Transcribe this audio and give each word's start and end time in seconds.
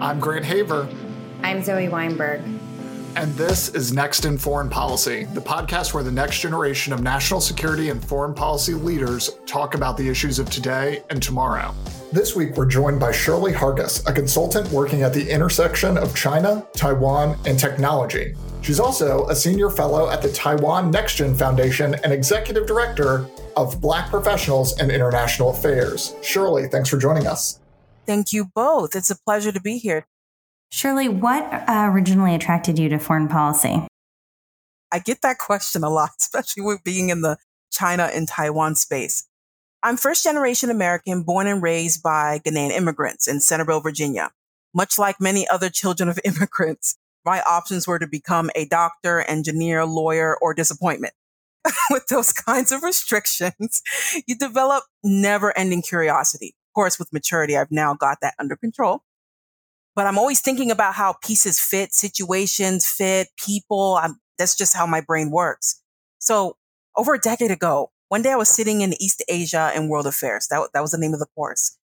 I'm 0.00 0.20
Grant 0.20 0.44
Haver. 0.44 0.88
I'm 1.42 1.60
Zoe 1.60 1.88
Weinberg. 1.88 2.40
And 3.16 3.34
this 3.34 3.70
is 3.70 3.92
Next 3.92 4.26
in 4.26 4.38
Foreign 4.38 4.70
Policy, 4.70 5.24
the 5.24 5.40
podcast 5.40 5.92
where 5.92 6.04
the 6.04 6.12
next 6.12 6.38
generation 6.38 6.92
of 6.92 7.02
national 7.02 7.40
security 7.40 7.90
and 7.90 8.04
foreign 8.04 8.32
policy 8.32 8.74
leaders 8.74 9.38
talk 9.44 9.74
about 9.74 9.96
the 9.96 10.08
issues 10.08 10.38
of 10.38 10.48
today 10.50 11.02
and 11.10 11.20
tomorrow. 11.20 11.74
This 12.12 12.36
week, 12.36 12.56
we're 12.56 12.66
joined 12.66 13.00
by 13.00 13.10
Shirley 13.10 13.52
Hargis, 13.52 14.08
a 14.08 14.12
consultant 14.12 14.70
working 14.70 15.02
at 15.02 15.12
the 15.12 15.28
intersection 15.28 15.98
of 15.98 16.14
China, 16.14 16.64
Taiwan, 16.76 17.36
and 17.44 17.58
technology. 17.58 18.36
She's 18.62 18.78
also 18.78 19.26
a 19.26 19.34
senior 19.34 19.68
fellow 19.68 20.10
at 20.10 20.22
the 20.22 20.30
Taiwan 20.32 20.92
NextGen 20.92 21.36
Foundation 21.36 21.96
and 22.04 22.12
executive 22.12 22.68
director 22.68 23.28
of 23.56 23.80
Black 23.80 24.10
Professionals 24.10 24.78
and 24.78 24.92
International 24.92 25.50
Affairs. 25.50 26.14
Shirley, 26.22 26.68
thanks 26.68 26.88
for 26.88 26.98
joining 26.98 27.26
us. 27.26 27.58
Thank 28.08 28.32
you 28.32 28.46
both. 28.46 28.96
It's 28.96 29.10
a 29.10 29.18
pleasure 29.22 29.52
to 29.52 29.60
be 29.60 29.76
here. 29.76 30.06
Shirley, 30.70 31.10
what 31.10 31.44
uh, 31.44 31.90
originally 31.92 32.34
attracted 32.34 32.78
you 32.78 32.88
to 32.88 32.98
foreign 32.98 33.28
policy? 33.28 33.86
I 34.90 34.98
get 34.98 35.20
that 35.20 35.36
question 35.36 35.84
a 35.84 35.90
lot, 35.90 36.12
especially 36.18 36.62
with 36.62 36.82
being 36.82 37.10
in 37.10 37.20
the 37.20 37.36
China 37.70 38.04
and 38.04 38.26
Taiwan 38.26 38.76
space. 38.76 39.28
I'm 39.82 39.98
first 39.98 40.24
generation 40.24 40.70
American 40.70 41.22
born 41.22 41.46
and 41.46 41.62
raised 41.62 42.02
by 42.02 42.40
Ghanaian 42.46 42.70
immigrants 42.70 43.28
in 43.28 43.40
Centerville, 43.40 43.80
Virginia. 43.80 44.30
Much 44.74 44.98
like 44.98 45.20
many 45.20 45.46
other 45.46 45.68
children 45.68 46.08
of 46.08 46.18
immigrants, 46.24 46.96
my 47.26 47.42
options 47.42 47.86
were 47.86 47.98
to 47.98 48.06
become 48.06 48.50
a 48.56 48.64
doctor, 48.64 49.20
engineer, 49.20 49.84
lawyer, 49.84 50.34
or 50.40 50.54
disappointment. 50.54 51.12
with 51.90 52.06
those 52.06 52.32
kinds 52.32 52.72
of 52.72 52.82
restrictions, 52.82 53.82
you 54.26 54.34
develop 54.34 54.84
never 55.04 55.56
ending 55.58 55.82
curiosity. 55.82 56.54
Course, 56.78 56.98
with 56.98 57.12
maturity, 57.12 57.56
I've 57.56 57.72
now 57.72 57.94
got 57.94 58.18
that 58.20 58.34
under 58.38 58.54
control 58.54 59.02
but 59.98 60.06
I'm 60.06 60.16
always 60.16 60.40
thinking 60.40 60.70
about 60.70 60.94
how 60.94 61.14
pieces 61.24 61.58
fit, 61.58 61.92
situations 61.92 62.86
fit, 62.86 63.30
people. 63.36 63.98
I'm, 64.00 64.20
that's 64.38 64.56
just 64.56 64.76
how 64.76 64.86
my 64.86 65.00
brain 65.00 65.32
works. 65.32 65.82
So 66.20 66.56
over 66.96 67.14
a 67.14 67.18
decade 67.18 67.50
ago, 67.50 67.90
one 68.06 68.22
day 68.22 68.30
I 68.30 68.36
was 68.36 68.48
sitting 68.48 68.82
in 68.82 68.94
East 69.02 69.24
Asia 69.28 69.72
and 69.74 69.90
World 69.90 70.06
Affairs. 70.06 70.46
That, 70.52 70.68
that 70.72 70.82
was 70.82 70.92
the 70.92 70.98
name 70.98 71.14
of 71.14 71.18
the 71.18 71.26
course. 71.34 71.76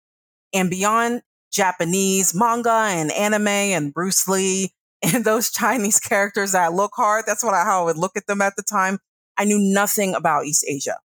And 0.53 0.71
beyond 0.71 1.23
Japanese 1.53 2.37
manga 2.37 2.71
and 2.71 3.11
anime 3.11 3.49
and 3.49 3.93
Bruce 3.93 4.29
Lee 4.29 4.71
and 5.03 5.25
those 5.25 5.51
Chinese 5.51 5.99
characters 5.99 6.53
that 6.53 6.73
look 6.73 6.93
hard, 6.95 7.25
that's 7.27 7.43
what 7.43 7.55
I, 7.55 7.65
how 7.65 7.83
I 7.83 7.85
would 7.87 7.99
look 7.99 8.17
at 8.17 8.29
them 8.29 8.41
at 8.41 8.55
the 8.57 8.63
time. 8.63 9.01
I 9.37 9.45
knew 9.45 9.59
nothing 9.59 10.15
about 10.15 10.47
East 10.47 10.65
Asia. 10.69 10.99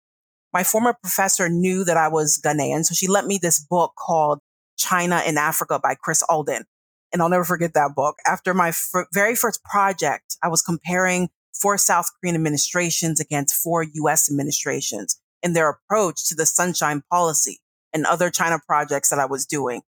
My 0.52 0.64
former 0.64 0.94
professor 0.94 1.48
knew 1.48 1.84
that 1.84 1.96
I 1.96 2.08
was 2.08 2.40
Ghanaian, 2.42 2.84
so 2.84 2.94
she 2.94 3.06
lent 3.06 3.26
me 3.26 3.38
this 3.40 3.58
book 3.58 3.92
called 3.98 4.40
China 4.76 5.22
in 5.26 5.36
Africa 5.36 5.78
by 5.82 5.94
Chris 5.94 6.22
Alden 6.28 6.64
and 7.12 7.22
I'll 7.22 7.28
never 7.28 7.44
forget 7.44 7.74
that 7.74 7.94
book. 7.94 8.16
After 8.26 8.54
my 8.54 8.68
f- 8.68 9.06
very 9.12 9.34
first 9.34 9.62
project, 9.64 10.36
I 10.42 10.48
was 10.48 10.62
comparing 10.62 11.28
four 11.54 11.78
South 11.78 12.06
Korean 12.20 12.36
administrations 12.36 13.20
against 13.20 13.54
four 13.54 13.82
US 13.82 14.30
administrations 14.30 15.20
in 15.42 15.52
their 15.52 15.68
approach 15.68 16.28
to 16.28 16.34
the 16.34 16.46
sunshine 16.46 17.02
policy 17.10 17.60
and 17.92 18.06
other 18.06 18.30
China 18.30 18.58
projects 18.66 19.08
that 19.10 19.18
I 19.18 19.26
was 19.26 19.46
doing. 19.46 19.82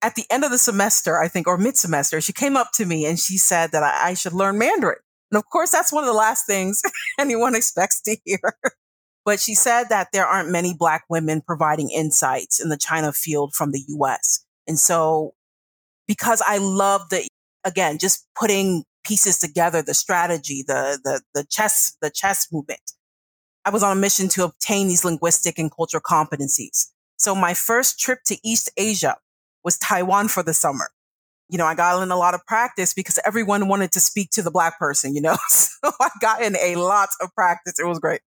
At 0.00 0.14
the 0.16 0.24
end 0.30 0.44
of 0.44 0.50
the 0.50 0.58
semester, 0.58 1.20
I 1.20 1.28
think, 1.28 1.46
or 1.46 1.58
mid 1.58 1.76
semester, 1.76 2.20
she 2.20 2.32
came 2.32 2.56
up 2.56 2.70
to 2.74 2.86
me 2.86 3.06
and 3.06 3.18
she 3.18 3.38
said 3.38 3.70
that 3.72 3.82
I, 3.82 4.10
I 4.10 4.14
should 4.14 4.32
learn 4.32 4.58
Mandarin. 4.58 4.98
And 5.30 5.38
of 5.38 5.48
course, 5.48 5.70
that's 5.70 5.92
one 5.92 6.02
of 6.02 6.08
the 6.08 6.14
last 6.14 6.46
things 6.46 6.82
anyone 7.18 7.54
expects 7.54 8.00
to 8.02 8.16
hear. 8.24 8.40
But 9.24 9.40
she 9.40 9.54
said 9.54 9.84
that 9.88 10.08
there 10.12 10.26
aren't 10.26 10.50
many 10.50 10.74
Black 10.74 11.04
women 11.08 11.40
providing 11.40 11.90
insights 11.90 12.60
in 12.60 12.68
the 12.68 12.76
China 12.76 13.12
field 13.12 13.54
from 13.54 13.72
the 13.72 13.82
US. 13.88 14.44
And 14.66 14.78
so 14.78 15.34
because 16.06 16.42
I 16.46 16.58
love 16.58 17.08
the, 17.10 17.26
again, 17.64 17.98
just 17.98 18.26
putting 18.38 18.84
pieces 19.04 19.38
together, 19.38 19.82
the 19.82 19.94
strategy, 19.94 20.64
the, 20.66 20.98
the, 21.02 21.22
the 21.34 21.44
chess, 21.48 21.96
the 22.00 22.10
chess 22.10 22.48
movement. 22.52 22.80
I 23.64 23.70
was 23.70 23.82
on 23.82 23.96
a 23.96 24.00
mission 24.00 24.28
to 24.30 24.44
obtain 24.44 24.88
these 24.88 25.04
linguistic 25.04 25.58
and 25.58 25.74
cultural 25.74 26.02
competencies. 26.02 26.88
So 27.16 27.34
my 27.34 27.54
first 27.54 28.00
trip 28.00 28.20
to 28.26 28.36
East 28.44 28.70
Asia 28.76 29.16
was 29.64 29.78
Taiwan 29.78 30.28
for 30.28 30.42
the 30.42 30.54
summer. 30.54 30.90
You 31.48 31.58
know, 31.58 31.66
I 31.66 31.74
got 31.74 32.02
in 32.02 32.10
a 32.10 32.16
lot 32.16 32.34
of 32.34 32.44
practice 32.46 32.94
because 32.94 33.18
everyone 33.24 33.68
wanted 33.68 33.92
to 33.92 34.00
speak 34.00 34.30
to 34.32 34.42
the 34.42 34.50
black 34.50 34.78
person, 34.78 35.14
you 35.14 35.20
know, 35.20 35.36
so 35.48 35.92
I 36.00 36.08
got 36.20 36.42
in 36.42 36.56
a 36.56 36.76
lot 36.76 37.10
of 37.20 37.32
practice. 37.34 37.78
It 37.78 37.86
was 37.86 37.98
great. 37.98 38.22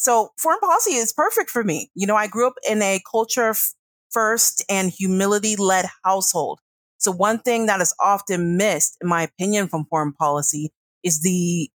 So 0.00 0.30
foreign 0.38 0.60
policy 0.60 0.94
is 0.94 1.12
perfect 1.12 1.50
for 1.50 1.62
me. 1.62 1.90
You 1.94 2.06
know, 2.06 2.16
I 2.16 2.26
grew 2.26 2.46
up 2.46 2.54
in 2.66 2.80
a 2.80 3.02
culture 3.10 3.54
first 4.10 4.64
and 4.70 4.90
humility 4.90 5.56
led 5.56 5.84
household. 6.02 6.60
So 6.96 7.12
one 7.12 7.38
thing 7.38 7.66
that 7.66 7.82
is 7.82 7.94
often 8.00 8.56
missed, 8.56 8.96
in 9.02 9.08
my 9.08 9.24
opinion, 9.24 9.68
from 9.68 9.84
foreign 9.90 10.14
policy 10.14 10.72
is 11.04 11.20
the 11.20 11.68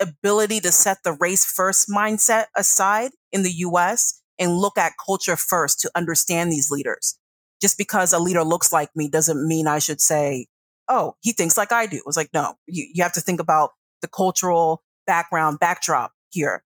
ability 0.00 0.60
to 0.60 0.70
set 0.70 0.98
the 1.02 1.16
race 1.18 1.46
first 1.46 1.88
mindset 1.88 2.46
aside 2.54 3.12
in 3.32 3.42
the 3.42 3.52
US 3.52 4.20
and 4.38 4.58
look 4.58 4.76
at 4.76 4.92
culture 5.02 5.36
first 5.36 5.80
to 5.80 5.90
understand 5.94 6.52
these 6.52 6.70
leaders. 6.70 7.18
Just 7.62 7.78
because 7.78 8.12
a 8.12 8.18
leader 8.18 8.44
looks 8.44 8.70
like 8.70 8.90
me 8.94 9.08
doesn't 9.08 9.48
mean 9.48 9.66
I 9.66 9.78
should 9.78 10.02
say, 10.02 10.46
oh, 10.88 11.14
he 11.22 11.32
thinks 11.32 11.56
like 11.56 11.72
I 11.72 11.86
do. 11.86 12.02
It's 12.06 12.18
like, 12.18 12.34
no, 12.34 12.56
you, 12.66 12.86
you 12.92 13.02
have 13.02 13.14
to 13.14 13.22
think 13.22 13.40
about 13.40 13.70
the 14.02 14.08
cultural 14.08 14.82
background, 15.06 15.58
backdrop 15.58 16.12
here. 16.28 16.64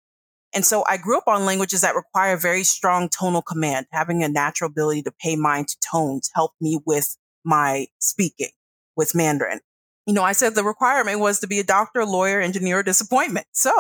And 0.57 0.65
so 0.65 0.85
I 0.89 0.97
grew 0.97 1.19
up 1.19 1.29
on 1.29 1.45
languages 1.45 1.83
that 1.83 1.95
require 1.95 2.35
very 2.39 2.65
strong 2.65 3.11
tonal 3.11 3.43
command. 3.43 3.89
Having 3.93 4.25
a 4.25 4.29
natural 4.29 4.71
ability 4.71 5.03
to 5.03 5.13
pay 5.13 5.37
mind 5.37 5.69
to 5.69 5.77
tones 5.93 6.31
helped 6.35 6.57
me 6.63 6.81
with 6.87 7.15
my 7.45 7.89
speaking 7.99 8.49
with 8.97 9.15
Mandarin. 9.15 9.61
You 10.07 10.15
know, 10.15 10.23
I 10.23 10.33
said 10.33 10.55
the 10.55 10.65
requirement 10.65 11.21
was 11.21 11.41
to 11.41 11.47
be 11.47 11.61
a 11.61 11.65
doctor, 11.65 12.07
lawyer, 12.07 12.41
engineer, 12.41 12.83
disappointment. 12.83 13.47
So, 13.53 13.71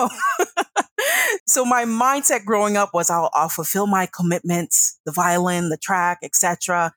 so 1.46 1.64
my 1.64 1.86
mindset 1.86 2.44
growing 2.44 2.76
up 2.76 2.90
was 2.92 3.08
I'll, 3.08 3.30
I'll 3.32 3.48
fulfill 3.48 3.86
my 3.86 4.06
commitments, 4.14 5.00
the 5.06 5.12
violin, 5.12 5.70
the 5.70 5.78
track, 5.78 6.18
etc., 6.22 6.92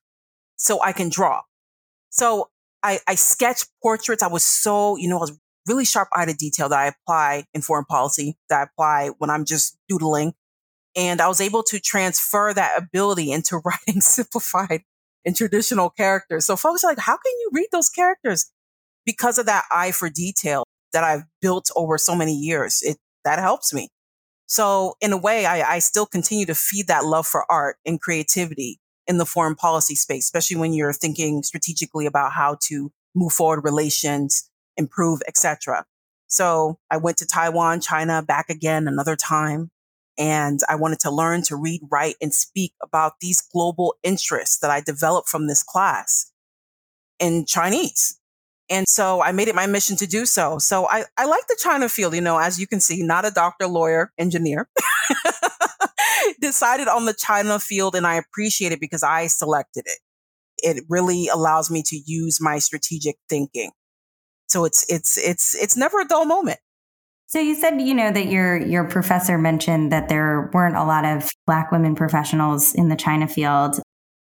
so 0.58 0.82
I 0.84 0.92
can 0.92 1.08
draw. 1.08 1.44
So 2.10 2.50
I, 2.84 3.00
I 3.08 3.16
sketch 3.16 3.64
portraits. 3.82 4.22
I 4.22 4.28
was 4.28 4.44
so, 4.44 4.98
you 4.98 5.08
know, 5.08 5.18
I 5.18 5.22
was 5.22 5.40
really 5.68 5.86
sharp 5.86 6.10
eye 6.14 6.26
to 6.26 6.34
detail 6.34 6.70
that 6.70 6.80
I 6.80 6.88
apply 6.88 7.46
in 7.54 7.62
foreign 7.62 7.86
policy, 7.86 8.38
that 8.50 8.60
I 8.60 8.64
apply 8.64 9.12
when 9.18 9.30
I'm 9.30 9.46
just 9.46 9.78
doodling. 9.88 10.34
And 10.96 11.22
I 11.22 11.28
was 11.28 11.42
able 11.42 11.64
to 11.64 11.80
transfer 11.80 12.54
that 12.54 12.78
ability 12.78 13.32
into 13.32 13.58
writing 13.66 14.02
simplified 14.02 14.82
and 15.26 15.36
traditional 15.36 15.90
characters. 15.90 16.46
So 16.46 16.56
folks 16.56 16.84
are 16.84 16.92
like, 16.92 17.00
how 17.00 17.14
can 17.14 17.32
you 17.40 17.50
read 17.54 17.68
those 17.72 17.90
characters? 17.90 18.52
Because 19.06 19.38
of 19.38 19.46
that 19.46 19.66
eye 19.72 19.92
for 19.92 20.10
detail 20.10 20.64
that 20.94 21.04
I've 21.04 21.24
built 21.42 21.70
over 21.76 21.98
so 21.98 22.16
many 22.16 22.34
years, 22.34 22.82
it 22.82 22.98
that 23.26 23.40
helps 23.40 23.74
me. 23.74 23.90
So 24.48 24.96
in 25.02 25.14
a 25.14 25.18
way, 25.18 25.46
I, 25.46 25.76
I 25.76 25.80
still 25.80 26.08
continue 26.08 26.46
to 26.48 26.56
feed 26.56 26.88
that 26.88 27.06
love 27.06 27.28
for 27.28 27.46
art 27.52 27.78
and 27.86 28.02
creativity 28.02 28.80
in 29.06 29.18
the 29.18 29.26
foreign 29.26 29.56
policy 29.56 29.96
space, 29.96 30.24
especially 30.24 30.58
when 30.58 30.74
you're 30.74 30.94
thinking 30.94 31.44
strategically 31.44 32.06
about 32.06 32.32
how 32.32 32.58
to 32.64 32.92
move 33.16 33.32
forward 33.34 33.64
relations, 33.64 34.49
improve, 34.80 35.22
etc. 35.28 35.86
So 36.28 36.80
I 36.90 36.98
went 36.98 37.18
to 37.18 37.28
Taiwan, 37.28 37.82
China, 37.82 38.24
back 38.24 38.50
again 38.50 38.88
another 38.88 39.16
time. 39.16 39.70
And 40.18 40.60
I 40.68 40.76
wanted 40.76 41.00
to 41.02 41.12
learn 41.12 41.44
to 41.44 41.56
read, 41.56 41.82
write, 41.90 42.16
and 42.22 42.34
speak 42.34 42.74
about 42.84 43.14
these 43.22 43.42
global 43.42 43.96
interests 44.04 44.60
that 44.60 44.70
I 44.70 44.82
developed 44.82 45.30
from 45.30 45.48
this 45.48 45.64
class 45.64 46.32
in 47.20 47.46
Chinese. 47.46 48.20
And 48.70 48.86
so 48.88 49.22
I 49.22 49.32
made 49.32 49.48
it 49.48 49.56
my 49.56 49.66
mission 49.66 49.96
to 49.98 50.06
do 50.06 50.26
so. 50.26 50.60
So 50.60 50.88
I, 50.88 51.06
I 51.18 51.26
like 51.26 51.48
the 51.48 51.58
China 51.62 51.90
field, 51.90 52.14
you 52.14 52.22
know, 52.22 52.38
as 52.38 52.60
you 52.60 52.68
can 52.68 52.80
see, 52.80 53.02
not 53.02 53.26
a 53.26 53.32
doctor, 53.32 53.66
lawyer, 53.68 54.12
engineer. 54.18 54.70
Decided 56.42 56.88
on 56.88 57.06
the 57.06 57.14
China 57.14 57.58
field 57.58 57.96
and 57.96 58.06
I 58.06 58.16
appreciate 58.16 58.72
it 58.72 58.80
because 58.80 59.04
I 59.04 59.28
selected 59.28 59.86
it. 59.88 60.00
It 60.58 60.84
really 60.90 61.30
allows 61.30 61.72
me 61.72 61.82
to 61.88 62.00
use 62.06 62.40
my 62.40 62.60
strategic 62.60 63.16
thinking. 63.30 63.72
So 64.50 64.66
it's, 64.66 64.86
it's, 64.90 65.18
it's, 65.18 65.56
it's 65.56 65.78
never 65.78 66.00
a 66.00 66.06
dull 66.06 66.26
moment. 66.26 66.60
So 67.30 67.40
you 67.40 67.54
said, 67.54 67.80
you 67.80 67.94
know, 67.94 68.12
that 68.12 68.26
your 68.26 68.58
your 68.58 68.86
professor 68.86 69.38
mentioned 69.38 69.92
that 69.92 70.10
there 70.10 70.50
weren't 70.52 70.76
a 70.76 70.84
lot 70.84 71.06
of 71.06 71.30
black 71.46 71.72
women 71.72 71.94
professionals 71.94 72.74
in 72.74 72.90
the 72.90 72.96
China 72.96 73.28
field. 73.28 73.80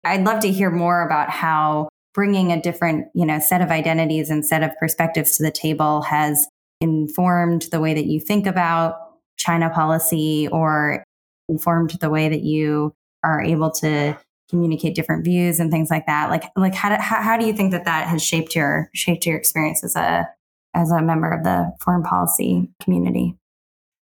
I'd 0.04 0.26
love 0.26 0.42
to 0.42 0.52
hear 0.52 0.70
more 0.70 1.06
about 1.06 1.30
how 1.30 1.88
bringing 2.14 2.52
a 2.52 2.62
different, 2.62 3.08
you 3.16 3.26
know, 3.26 3.40
set 3.40 3.62
of 3.62 3.70
identities 3.70 4.30
and 4.30 4.46
set 4.46 4.62
of 4.62 4.72
perspectives 4.78 5.38
to 5.38 5.44
the 5.44 5.52
table 5.52 6.02
has 6.02 6.46
informed 6.82 7.70
the 7.72 7.80
way 7.80 7.94
that 7.94 8.08
you 8.08 8.20
think 8.20 8.46
about 8.46 8.96
China 9.38 9.70
policy 9.70 10.50
or 10.50 11.06
informed 11.48 11.92
the 12.02 12.10
way 12.10 12.28
that 12.28 12.42
you 12.42 12.92
are 13.24 13.42
able 13.42 13.72
to 13.72 14.18
communicate 14.52 14.94
different 14.94 15.26
views 15.26 15.60
and 15.60 15.72
things 15.72 15.90
like 15.90 16.06
that. 16.06 16.30
Like, 16.30 16.44
like 16.56 16.76
how 16.76 16.90
do, 16.90 17.02
how, 17.02 17.22
how 17.24 17.38
do 17.38 17.48
you 17.48 17.54
think 17.54 17.72
that 17.72 17.86
that 17.86 18.08
has 18.08 18.22
shaped 18.22 18.56
your 18.56 18.92
shaped 18.94 19.26
your 19.26 19.36
experience 19.36 19.84
as 19.84 19.96
a 19.96 20.30
as 20.76 20.92
a 20.92 21.02
member 21.02 21.32
of 21.32 21.44
the 21.44 21.74
foreign 21.82 22.04
policy 22.04 22.70
community? 22.80 23.36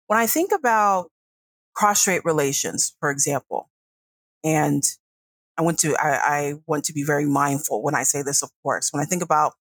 When 0.09 0.19
I 0.19 0.27
think 0.27 0.51
about 0.53 1.11
cross-strait 1.75 2.25
relations, 2.25 2.97
for 2.99 3.11
example, 3.11 3.71
and 4.43 4.83
I 5.57 5.63
want 5.63 5.79
to 5.81 5.95
I, 5.97 6.11
I 6.11 6.55
want 6.67 6.85
to 6.87 6.93
be 6.93 7.05
very 7.05 7.27
mindful 7.27 7.83
when 7.83 7.95
I 7.95 8.03
say 8.03 8.23
this, 8.23 8.43
of 8.43 8.51
course. 8.65 8.91
When 8.93 9.03
I 9.03 9.07
think 9.07 9.23
about 9.23 9.53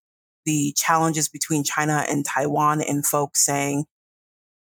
the 0.46 0.74
challenges 0.78 1.28
between 1.28 1.64
China 1.64 2.06
and 2.10 2.26
Taiwan 2.26 2.82
and 2.82 3.06
folks 3.06 3.46
saying, 3.46 3.86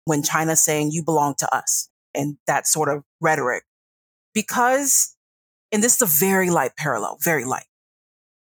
when 0.05 0.23
China's 0.23 0.61
saying, 0.61 0.91
you 0.91 1.03
belong 1.03 1.35
to 1.39 1.55
us, 1.55 1.89
and 2.15 2.37
that 2.47 2.67
sort 2.67 2.89
of 2.89 3.03
rhetoric. 3.19 3.63
Because, 4.33 5.12
and 5.73 5.83
this 5.83 5.95
is 5.95 6.01
a 6.03 6.25
very 6.25 6.51
light 6.51 6.77
parallel, 6.77 7.17
very 7.21 7.43
light. 7.43 7.65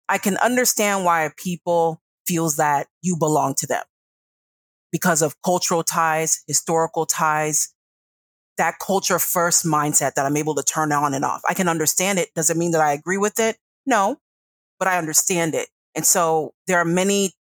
I 0.07 0.19
can 0.19 0.37
understand 0.37 1.03
why 1.03 1.29
people 1.35 1.99
feels 2.27 2.57
that 2.57 2.87
you 3.01 3.17
belong 3.17 3.55
to 3.55 3.67
them 3.67 3.83
because 4.91 5.23
of 5.23 5.35
cultural 5.41 5.83
ties, 5.83 6.43
historical 6.47 7.07
ties, 7.07 7.73
that 8.57 8.75
culture 8.79 9.19
first 9.19 9.65
mindset 9.65 10.13
that 10.13 10.25
I'm 10.25 10.37
able 10.37 10.55
to 10.55 10.63
turn 10.63 10.91
on 10.91 11.13
and 11.13 11.25
off. 11.25 11.41
I 11.49 11.55
can 11.55 11.67
understand 11.67 12.19
it. 12.19 12.29
Does 12.35 12.49
it 12.49 12.57
mean 12.57 12.71
that 12.71 12.81
I 12.81 12.93
agree 12.93 13.17
with 13.17 13.39
it? 13.39 13.57
No, 13.85 14.17
but 14.79 14.87
I 14.87 14.97
understand 14.97 15.55
it. 15.55 15.67
And 15.95 16.05
so 16.05 16.53
there 16.67 16.77
are 16.77 16.85
many 16.85 17.33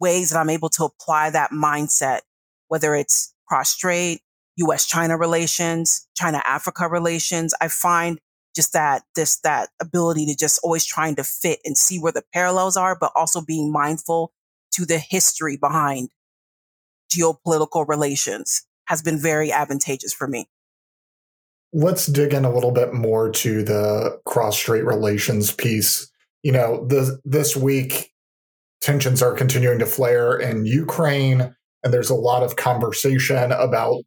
ways 0.00 0.30
that 0.30 0.38
I'm 0.38 0.50
able 0.50 0.70
to 0.70 0.84
apply 0.84 1.30
that 1.30 1.50
mindset, 1.50 2.20
whether 2.68 2.94
it's 2.94 3.34
cross 3.46 3.70
strait, 3.70 4.22
US 4.56 4.86
China 4.86 5.16
relations, 5.16 6.08
China 6.16 6.42
Africa 6.44 6.88
relations. 6.88 7.54
I 7.60 7.68
find 7.68 8.18
just 8.54 8.72
that 8.72 9.02
this 9.16 9.38
that 9.40 9.70
ability 9.80 10.26
to 10.26 10.36
just 10.36 10.60
always 10.62 10.84
trying 10.84 11.16
to 11.16 11.24
fit 11.24 11.60
and 11.64 11.76
see 11.76 11.98
where 11.98 12.12
the 12.12 12.24
parallels 12.32 12.76
are 12.76 12.96
but 12.98 13.12
also 13.16 13.40
being 13.40 13.72
mindful 13.72 14.32
to 14.72 14.84
the 14.84 14.98
history 14.98 15.56
behind 15.56 16.10
geopolitical 17.12 17.86
relations 17.86 18.66
has 18.86 19.02
been 19.02 19.18
very 19.18 19.52
advantageous 19.52 20.12
for 20.12 20.26
me. 20.26 20.48
Let's 21.72 22.06
dig 22.06 22.34
in 22.34 22.44
a 22.44 22.52
little 22.52 22.72
bit 22.72 22.92
more 22.92 23.30
to 23.30 23.62
the 23.62 24.20
cross 24.26 24.56
strait 24.56 24.84
relations 24.84 25.52
piece. 25.52 26.10
You 26.42 26.52
know 26.52 26.86
the, 26.86 27.20
this 27.24 27.56
week 27.56 28.10
tensions 28.80 29.22
are 29.22 29.32
continuing 29.32 29.78
to 29.78 29.86
flare 29.86 30.36
in 30.36 30.66
ukraine 30.66 31.54
and 31.84 31.92
there's 31.92 32.10
a 32.10 32.14
lot 32.14 32.42
of 32.42 32.56
conversation 32.56 33.52
about 33.52 34.02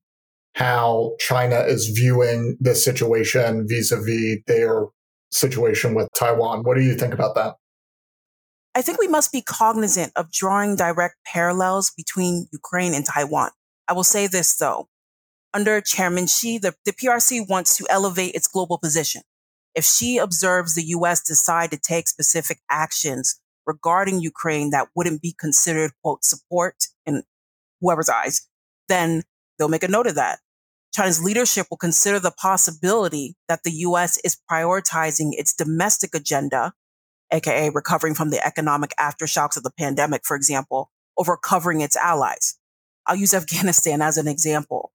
how 0.55 1.15
China 1.19 1.59
is 1.59 1.89
viewing 1.89 2.57
this 2.59 2.83
situation 2.83 3.67
vis 3.67 3.91
a 3.91 3.97
vis 3.97 4.39
their 4.47 4.87
situation 5.31 5.93
with 5.93 6.07
Taiwan. 6.17 6.63
What 6.63 6.77
do 6.77 6.83
you 6.83 6.95
think 6.95 7.13
about 7.13 7.35
that? 7.35 7.55
I 8.73 8.81
think 8.81 8.99
we 8.99 9.07
must 9.07 9.31
be 9.31 9.41
cognizant 9.41 10.13
of 10.15 10.31
drawing 10.31 10.75
direct 10.75 11.15
parallels 11.25 11.91
between 11.95 12.47
Ukraine 12.51 12.93
and 12.93 13.05
Taiwan. 13.05 13.51
I 13.87 13.93
will 13.93 14.03
say 14.03 14.27
this 14.27 14.55
though. 14.55 14.87
Under 15.53 15.79
Chairman 15.81 16.27
Xi, 16.27 16.57
the, 16.57 16.73
the 16.85 16.91
PRC 16.91 17.47
wants 17.49 17.77
to 17.77 17.85
elevate 17.89 18.35
its 18.35 18.47
global 18.47 18.77
position. 18.77 19.21
If 19.73 19.85
Xi 19.85 20.17
observes 20.17 20.75
the 20.75 20.83
US 20.83 21.21
decide 21.21 21.71
to 21.71 21.77
take 21.77 22.07
specific 22.07 22.59
actions 22.69 23.39
regarding 23.65 24.21
Ukraine 24.21 24.69
that 24.69 24.87
wouldn't 24.95 25.21
be 25.21 25.35
considered, 25.37 25.91
quote, 26.01 26.23
support 26.23 26.75
in 27.05 27.23
whoever's 27.81 28.09
eyes, 28.09 28.47
then 28.87 29.23
they'll 29.57 29.67
make 29.67 29.83
a 29.83 29.89
note 29.89 30.07
of 30.07 30.15
that. 30.15 30.39
China's 30.95 31.21
leadership 31.21 31.67
will 31.69 31.75
consider 31.75 32.21
the 32.21 32.31
possibility 32.31 33.35
that 33.49 33.63
the 33.63 33.71
US 33.71 34.17
is 34.23 34.37
prioritizing 34.49 35.31
its 35.33 35.53
domestic 35.53 36.15
agenda, 36.15 36.71
aka 37.31 37.69
recovering 37.69 38.15
from 38.15 38.29
the 38.29 38.45
economic 38.47 38.91
aftershocks 38.97 39.57
of 39.57 39.63
the 39.63 39.73
pandemic, 39.77 40.21
for 40.23 40.37
example, 40.37 40.89
over 41.17 41.35
covering 41.35 41.81
its 41.81 41.97
allies. 41.97 42.57
I'll 43.05 43.17
use 43.17 43.33
Afghanistan 43.33 44.01
as 44.01 44.15
an 44.15 44.29
example. 44.29 44.93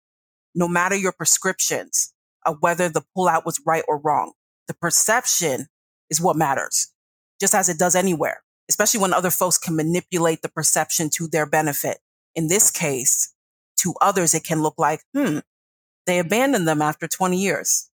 No 0.54 0.66
matter 0.68 0.96
your 0.96 1.12
prescriptions 1.12 2.14
of 2.46 2.56
whether 2.60 2.88
the 2.88 3.04
pullout 3.14 3.44
was 3.44 3.60
right 3.66 3.84
or 3.86 4.00
wrong, 4.00 4.32
the 4.68 4.74
perception 4.74 5.66
is 6.08 6.18
what 6.18 6.34
matters, 6.34 6.94
just 7.38 7.54
as 7.54 7.68
it 7.68 7.78
does 7.78 7.94
anywhere, 7.94 8.42
especially 8.70 9.00
when 9.00 9.12
other 9.12 9.30
folks 9.30 9.58
can 9.58 9.76
manipulate 9.76 10.40
the 10.40 10.48
perception 10.48 11.10
to 11.16 11.28
their 11.28 11.44
benefit. 11.44 11.98
In 12.34 12.48
this 12.48 12.70
case, 12.70 13.34
to 13.80 13.92
others, 14.00 14.32
it 14.32 14.44
can 14.44 14.62
look 14.62 14.78
like, 14.78 15.02
hmm, 15.14 15.40
they 16.06 16.18
abandoned 16.18 16.66
them 16.66 16.82
after 16.82 17.06
20 17.06 17.36
years. 17.36 17.90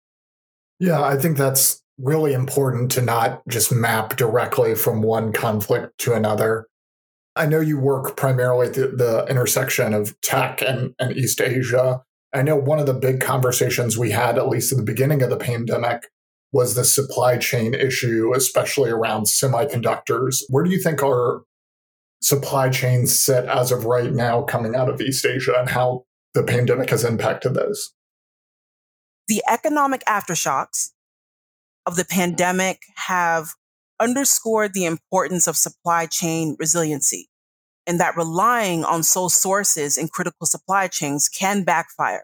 Yeah, 0.79 1.01
I 1.01 1.17
think 1.17 1.37
that's 1.37 1.81
really 1.97 2.33
important 2.33 2.91
to 2.91 3.01
not 3.01 3.47
just 3.47 3.71
map 3.71 4.17
directly 4.17 4.75
from 4.75 5.01
one 5.01 5.31
conflict 5.31 5.97
to 5.99 6.13
another. 6.13 6.67
I 7.35 7.45
know 7.45 7.59
you 7.59 7.79
work 7.79 8.17
primarily 8.17 8.67
at 8.67 8.73
the, 8.73 8.87
the 8.87 9.25
intersection 9.29 9.93
of 9.93 10.19
tech 10.21 10.61
and, 10.61 10.93
and 10.99 11.15
East 11.15 11.41
Asia. 11.41 12.01
I 12.33 12.41
know 12.41 12.55
one 12.55 12.79
of 12.79 12.85
the 12.85 12.93
big 12.93 13.21
conversations 13.21 13.97
we 13.97 14.11
had, 14.11 14.37
at 14.37 14.49
least 14.49 14.71
at 14.71 14.77
the 14.77 14.83
beginning 14.83 15.21
of 15.21 15.29
the 15.29 15.37
pandemic, 15.37 16.07
was 16.51 16.75
the 16.75 16.85
supply 16.85 17.37
chain 17.37 17.73
issue, 17.73 18.33
especially 18.35 18.91
around 18.91 19.23
semiconductors. 19.23 20.41
Where 20.49 20.63
do 20.63 20.69
you 20.69 20.79
think 20.79 21.01
our 21.01 21.43
supply 22.21 22.69
chains 22.69 23.17
sit 23.17 23.45
as 23.45 23.71
of 23.71 23.85
right 23.85 24.13
now 24.13 24.43
coming 24.43 24.75
out 24.75 24.89
of 24.89 25.01
East 25.01 25.25
Asia 25.25 25.55
and 25.57 25.69
how 25.69 26.05
the 26.33 26.43
pandemic 26.43 26.89
has 26.89 27.03
impacted 27.03 27.53
those? 27.53 27.93
the 29.27 29.43
economic 29.49 30.03
aftershocks 30.05 30.89
of 31.85 31.95
the 31.95 32.05
pandemic 32.05 32.81
have 32.95 33.49
underscored 33.99 34.73
the 34.73 34.85
importance 34.85 35.47
of 35.47 35.55
supply 35.55 36.05
chain 36.05 36.55
resiliency 36.59 37.29
and 37.85 37.99
that 37.99 38.17
relying 38.17 38.83
on 38.83 39.03
sole 39.03 39.29
sources 39.29 39.97
in 39.97 40.07
critical 40.07 40.45
supply 40.45 40.87
chains 40.87 41.29
can 41.29 41.63
backfire. 41.63 42.23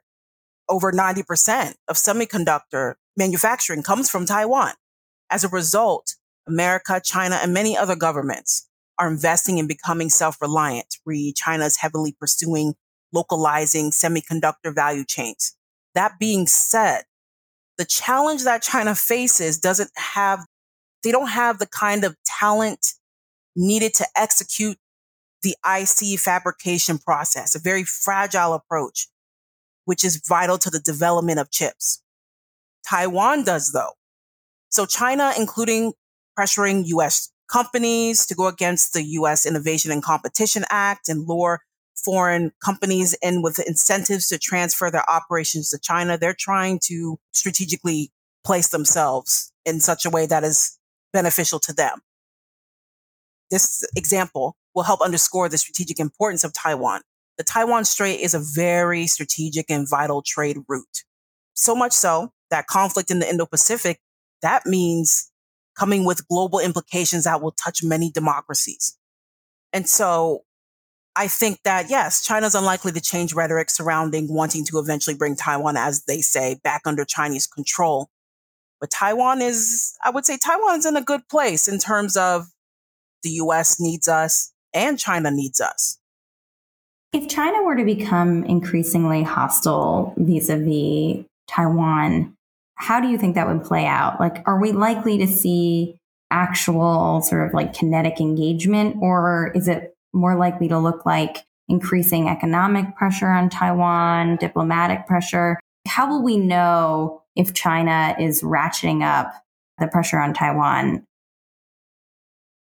Over 0.69 0.91
90% 0.91 1.73
of 1.88 1.95
semiconductor 1.95 2.95
manufacturing 3.17 3.83
comes 3.83 4.09
from 4.09 4.25
Taiwan. 4.25 4.73
As 5.29 5.44
a 5.44 5.50
result, 5.50 6.15
America, 6.47 7.01
China, 7.03 7.39
and 7.41 7.53
many 7.53 7.77
other 7.77 7.95
governments 7.95 8.67
are 8.97 9.09
investing 9.09 9.57
in 9.57 9.67
becoming 9.67 10.09
self-reliant. 10.09 10.97
Re 11.06 11.33
China's 11.35 11.77
heavily 11.77 12.15
pursuing 12.19 12.75
localizing 13.13 13.91
semiconductor 13.91 14.73
value 14.73 15.06
chains. 15.06 15.56
That 15.95 16.19
being 16.19 16.47
said, 16.47 17.03
the 17.77 17.85
challenge 17.85 18.44
that 18.44 18.61
China 18.61 18.94
faces 18.95 19.57
doesn't 19.57 19.91
have, 19.95 20.45
they 21.03 21.11
don't 21.11 21.29
have 21.29 21.59
the 21.59 21.67
kind 21.67 22.03
of 22.03 22.15
talent 22.25 22.94
needed 23.56 23.94
to 23.95 24.06
execute 24.15 24.77
the 25.41 25.56
IC 25.65 26.19
fabrication 26.19 26.97
process, 26.97 27.56
a 27.56 27.59
very 27.59 27.83
fragile 27.83 28.53
approach, 28.53 29.07
which 29.85 30.03
is 30.03 30.21
vital 30.27 30.57
to 30.57 30.69
the 30.69 30.79
development 30.79 31.39
of 31.39 31.50
chips. 31.50 32.03
Taiwan 32.88 33.44
does 33.44 33.71
though. 33.71 33.94
So 34.69 34.85
China, 34.85 35.33
including 35.38 35.94
pressuring 36.38 36.83
US 36.88 37.31
companies 37.51 38.25
to 38.27 38.35
go 38.35 38.47
against 38.47 38.94
the 38.94 39.03
US 39.03 39.45
Innovation 39.45 39.91
and 39.91 40.03
Competition 40.03 40.63
Act 40.69 41.09
and 41.09 41.28
lure 41.28 41.61
foreign 42.03 42.51
companies 42.63 43.15
in 43.21 43.41
with 43.41 43.59
incentives 43.59 44.27
to 44.27 44.37
transfer 44.37 44.89
their 44.89 45.09
operations 45.09 45.69
to 45.69 45.79
China. 45.79 46.18
They're 46.18 46.35
trying 46.37 46.79
to 46.85 47.19
strategically 47.31 48.11
place 48.45 48.69
themselves 48.69 49.51
in 49.65 49.79
such 49.79 50.06
a 50.06 50.09
way 50.09 50.25
that 50.25 50.44
is 50.44 50.77
beneficial 51.13 51.59
to 51.59 51.73
them. 51.73 52.01
This 53.51 53.83
example 53.95 54.56
will 54.75 54.83
help 54.83 55.01
underscore 55.01 55.49
the 55.49 55.57
strategic 55.57 55.99
importance 55.99 56.44
of 56.44 56.53
Taiwan. 56.53 57.01
The 57.37 57.44
Taiwan 57.44 57.85
Strait 57.85 58.19
is 58.19 58.33
a 58.33 58.39
very 58.39 59.07
strategic 59.07 59.69
and 59.69 59.89
vital 59.89 60.21
trade 60.21 60.57
route. 60.68 61.03
So 61.53 61.75
much 61.75 61.94
so 61.94 62.31
that 62.51 62.68
conflict 62.68 63.11
in 63.11 63.19
the 63.19 63.29
Indo-Pacific, 63.29 63.99
that 64.41 64.65
means 64.65 65.31
coming 65.77 66.06
with 66.06 66.27
global 66.27 66.59
implications 66.59 67.23
that 67.23 67.41
will 67.41 67.51
touch 67.51 67.83
many 67.83 68.11
democracies. 68.11 68.97
And 69.71 69.87
so 69.87 70.44
I 71.16 71.28
think 71.28 71.59
that 71.63 71.89
yes, 71.89 72.23
China's 72.23 72.56
unlikely 72.56 72.92
to 72.94 73.01
change 73.01 73.33
rhetoric 73.33 73.69
surrounding 73.69 74.31
wanting 74.33 74.66
to 74.66 74.80
eventually 74.80 75.16
bring 75.16 75.35
Taiwan, 75.35 75.75
as 75.75 76.04
they 76.06 76.21
say, 76.21 76.59
back 76.63 76.81
under 76.85 77.04
Chinese 77.04 77.47
control. 77.47 78.09
But 78.80 78.92
Taiwan 78.92 79.42
is, 79.42 79.97
I 80.04 80.09
would 80.09 80.25
say 80.25 80.37
Taiwan 80.37 80.80
is 80.80 80.85
in 80.85 80.95
a 80.95 81.01
good 81.01 81.28
place 81.30 81.68
in 81.68 81.80
terms 81.80 82.16
of 82.16 82.47
the 83.23 83.31
US 83.31 83.80
needs 83.80 84.07
us 84.07 84.54
and 84.73 84.97
China 84.97 85.31
needs 85.31 85.59
us. 85.59 85.97
If 87.11 87.28
China 87.28 87.63
were 87.63 87.75
to 87.75 87.83
become 87.83 88.44
increasingly 88.44 89.23
hostile 89.23 90.13
vis 90.16 90.49
a 90.49 90.57
vis 90.57 91.25
Taiwan, 91.47 92.35
how 92.75 93.01
do 93.01 93.07
you 93.07 93.18
think 93.18 93.35
that 93.35 93.47
would 93.47 93.63
play 93.63 93.85
out? 93.85 94.19
Like, 94.19 94.47
are 94.47 94.61
we 94.61 94.71
likely 94.71 95.18
to 95.18 95.28
see 95.28 95.99
actual 96.31 97.21
sort 97.21 97.47
of 97.47 97.54
like 97.54 97.73
kinetic 97.73 98.21
engagement, 98.21 98.97
or 99.01 99.51
is 99.56 99.68
it 99.68 99.95
more 100.13 100.37
likely 100.37 100.68
to 100.68 100.80
look 100.80 101.06
like 101.06 101.45
increasing 101.68 102.28
economic 102.28 102.95
pressure 102.95 103.30
on 103.30 103.49
Taiwan, 103.49 104.37
diplomatic 104.37 105.06
pressure. 105.06 105.59
How 105.87 106.09
will 106.09 106.23
we 106.23 106.37
know 106.37 107.23
if 107.35 107.54
China 107.54 108.16
is 108.19 108.42
ratcheting 108.42 109.04
up 109.04 109.31
the 109.78 109.87
pressure 109.87 110.19
on 110.19 110.33
Taiwan? 110.33 111.06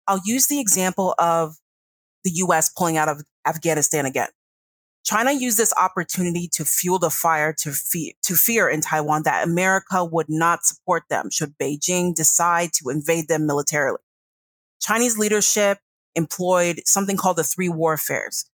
I'll 0.06 0.20
use 0.24 0.48
the 0.48 0.60
example 0.60 1.14
of 1.18 1.56
the 2.24 2.30
US 2.34 2.68
pulling 2.68 2.96
out 2.96 3.08
of 3.08 3.22
Afghanistan 3.46 4.06
again. 4.06 4.28
China 5.04 5.32
used 5.32 5.56
this 5.56 5.72
opportunity 5.80 6.48
to 6.52 6.64
fuel 6.64 6.98
the 6.98 7.10
fire 7.10 7.54
to, 7.58 7.72
fe- 7.72 8.14
to 8.22 8.34
fear 8.34 8.68
in 8.68 8.80
Taiwan 8.80 9.22
that 9.22 9.46
America 9.46 10.04
would 10.04 10.26
not 10.28 10.64
support 10.64 11.04
them 11.08 11.30
should 11.30 11.54
Beijing 11.58 12.14
decide 12.14 12.72
to 12.74 12.90
invade 12.90 13.28
them 13.28 13.46
militarily. 13.46 13.98
Chinese 14.80 15.16
leadership 15.18 15.78
employed 16.14 16.82
something 16.86 17.16
called 17.16 17.36
the 17.36 17.44
three 17.44 17.68
warfares. 17.68 18.50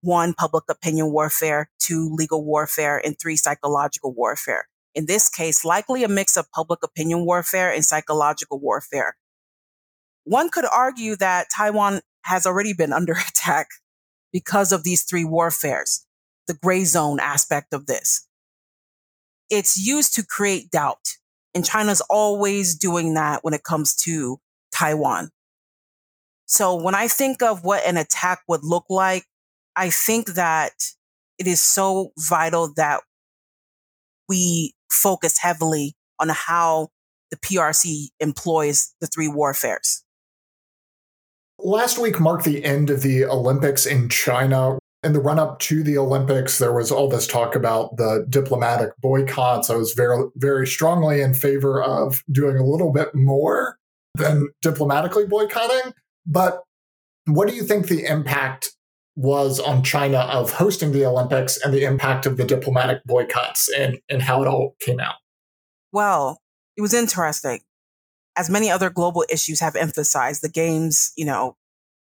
One, 0.00 0.34
public 0.34 0.64
opinion 0.68 1.12
warfare, 1.12 1.70
two, 1.78 2.10
legal 2.12 2.44
warfare, 2.44 3.00
and 3.04 3.16
three, 3.18 3.36
psychological 3.36 4.12
warfare. 4.12 4.66
In 4.94 5.06
this 5.06 5.28
case, 5.28 5.64
likely 5.64 6.04
a 6.04 6.08
mix 6.08 6.36
of 6.36 6.50
public 6.50 6.80
opinion 6.82 7.24
warfare 7.24 7.72
and 7.72 7.84
psychological 7.84 8.58
warfare. 8.58 9.16
One 10.24 10.50
could 10.50 10.64
argue 10.64 11.16
that 11.16 11.48
Taiwan 11.54 12.00
has 12.24 12.46
already 12.46 12.72
been 12.72 12.92
under 13.00 13.12
attack 13.12 13.68
because 14.32 14.72
of 14.72 14.84
these 14.84 15.02
three 15.02 15.24
warfares, 15.24 16.06
the 16.46 16.54
gray 16.54 16.84
zone 16.84 17.20
aspect 17.20 17.72
of 17.72 17.86
this. 17.86 18.26
It's 19.50 19.78
used 19.78 20.14
to 20.14 20.24
create 20.24 20.70
doubt. 20.70 21.16
And 21.54 21.64
China's 21.64 22.00
always 22.08 22.74
doing 22.74 23.12
that 23.14 23.44
when 23.44 23.52
it 23.52 23.62
comes 23.62 23.94
to 23.96 24.40
Taiwan. 24.74 25.30
So 26.52 26.74
when 26.74 26.94
I 26.94 27.08
think 27.08 27.40
of 27.40 27.64
what 27.64 27.82
an 27.86 27.96
attack 27.96 28.42
would 28.46 28.62
look 28.62 28.84
like, 28.90 29.24
I 29.74 29.88
think 29.88 30.34
that 30.34 30.72
it 31.38 31.46
is 31.46 31.62
so 31.62 32.10
vital 32.18 32.74
that 32.76 33.00
we 34.28 34.74
focus 34.90 35.38
heavily 35.38 35.94
on 36.20 36.28
how 36.28 36.88
the 37.30 37.38
PRC 37.38 38.08
employs 38.20 38.94
the 39.00 39.06
three 39.06 39.28
warfares. 39.28 40.04
Last 41.58 41.96
week 41.96 42.20
marked 42.20 42.44
the 42.44 42.62
end 42.62 42.90
of 42.90 43.00
the 43.00 43.24
Olympics 43.24 43.86
in 43.86 44.10
China. 44.10 44.78
In 45.02 45.14
the 45.14 45.20
run 45.20 45.38
up 45.38 45.58
to 45.60 45.82
the 45.82 45.96
Olympics, 45.96 46.58
there 46.58 46.74
was 46.74 46.92
all 46.92 47.08
this 47.08 47.26
talk 47.26 47.56
about 47.56 47.96
the 47.96 48.26
diplomatic 48.28 48.90
boycotts. 49.00 49.70
I 49.70 49.76
was 49.76 49.94
very, 49.94 50.24
very 50.36 50.66
strongly 50.66 51.22
in 51.22 51.32
favor 51.32 51.82
of 51.82 52.22
doing 52.30 52.58
a 52.58 52.66
little 52.66 52.92
bit 52.92 53.14
more 53.14 53.78
than 54.16 54.50
diplomatically 54.60 55.24
boycotting. 55.24 55.94
But 56.26 56.62
what 57.26 57.48
do 57.48 57.54
you 57.54 57.62
think 57.62 57.86
the 57.86 58.04
impact 58.04 58.70
was 59.14 59.60
on 59.60 59.82
China 59.82 60.18
of 60.18 60.52
hosting 60.54 60.92
the 60.92 61.04
Olympics 61.04 61.58
and 61.62 61.72
the 61.72 61.84
impact 61.84 62.26
of 62.26 62.36
the 62.36 62.44
diplomatic 62.44 63.04
boycotts 63.04 63.68
and, 63.68 63.98
and 64.08 64.22
how 64.22 64.42
it 64.42 64.48
all 64.48 64.76
came 64.80 65.00
out? 65.00 65.16
Well, 65.92 66.40
it 66.76 66.80
was 66.80 66.94
interesting. 66.94 67.60
As 68.36 68.48
many 68.48 68.70
other 68.70 68.88
global 68.88 69.24
issues 69.28 69.60
have 69.60 69.76
emphasized, 69.76 70.42
the 70.42 70.48
games, 70.48 71.12
you 71.16 71.26
know, 71.26 71.56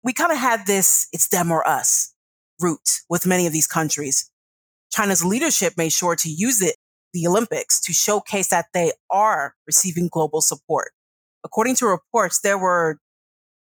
we 0.03 0.13
kind 0.13 0.33
of 0.33 0.39
had 0.39 0.67
this 0.67 1.07
it's 1.13 1.29
them 1.29 1.53
or 1.53 1.67
us 1.67 2.13
route 2.61 3.01
with 3.09 3.27
many 3.27 3.47
of 3.47 3.53
these 3.53 3.67
countries. 3.67 4.31
China's 4.91 5.25
leadership 5.25 5.75
made 5.77 5.93
sure 5.93 6.17
to 6.17 6.29
use 6.29 6.63
it, 6.63 6.77
the 7.13 7.27
Olympics, 7.27 7.81
to 7.81 7.93
showcase 7.93 8.49
that 8.49 8.67
they 8.73 8.93
are 9.11 9.55
receiving 9.67 10.09
global 10.11 10.41
support. 10.41 10.93
According 11.45 11.77
to 11.77 11.87
reports, 11.87 12.41
there 12.41 12.59
were 12.59 12.99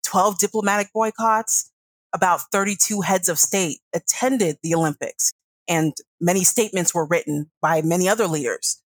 12 0.05 0.39
diplomatic 0.39 0.91
boycotts, 0.93 1.71
about 2.13 2.41
32 2.53 3.03
heads 3.03 3.29
of 3.29 3.39
state 3.39 3.79
attended 3.95 4.57
the 4.63 4.75
Olympics, 4.75 5.33
and 5.69 5.93
many 6.21 6.45
statements 6.45 6.95
were 6.95 7.07
written 7.07 7.51
by 7.61 7.83
many 7.83 8.09
other 8.09 8.27
leaders 8.27 8.83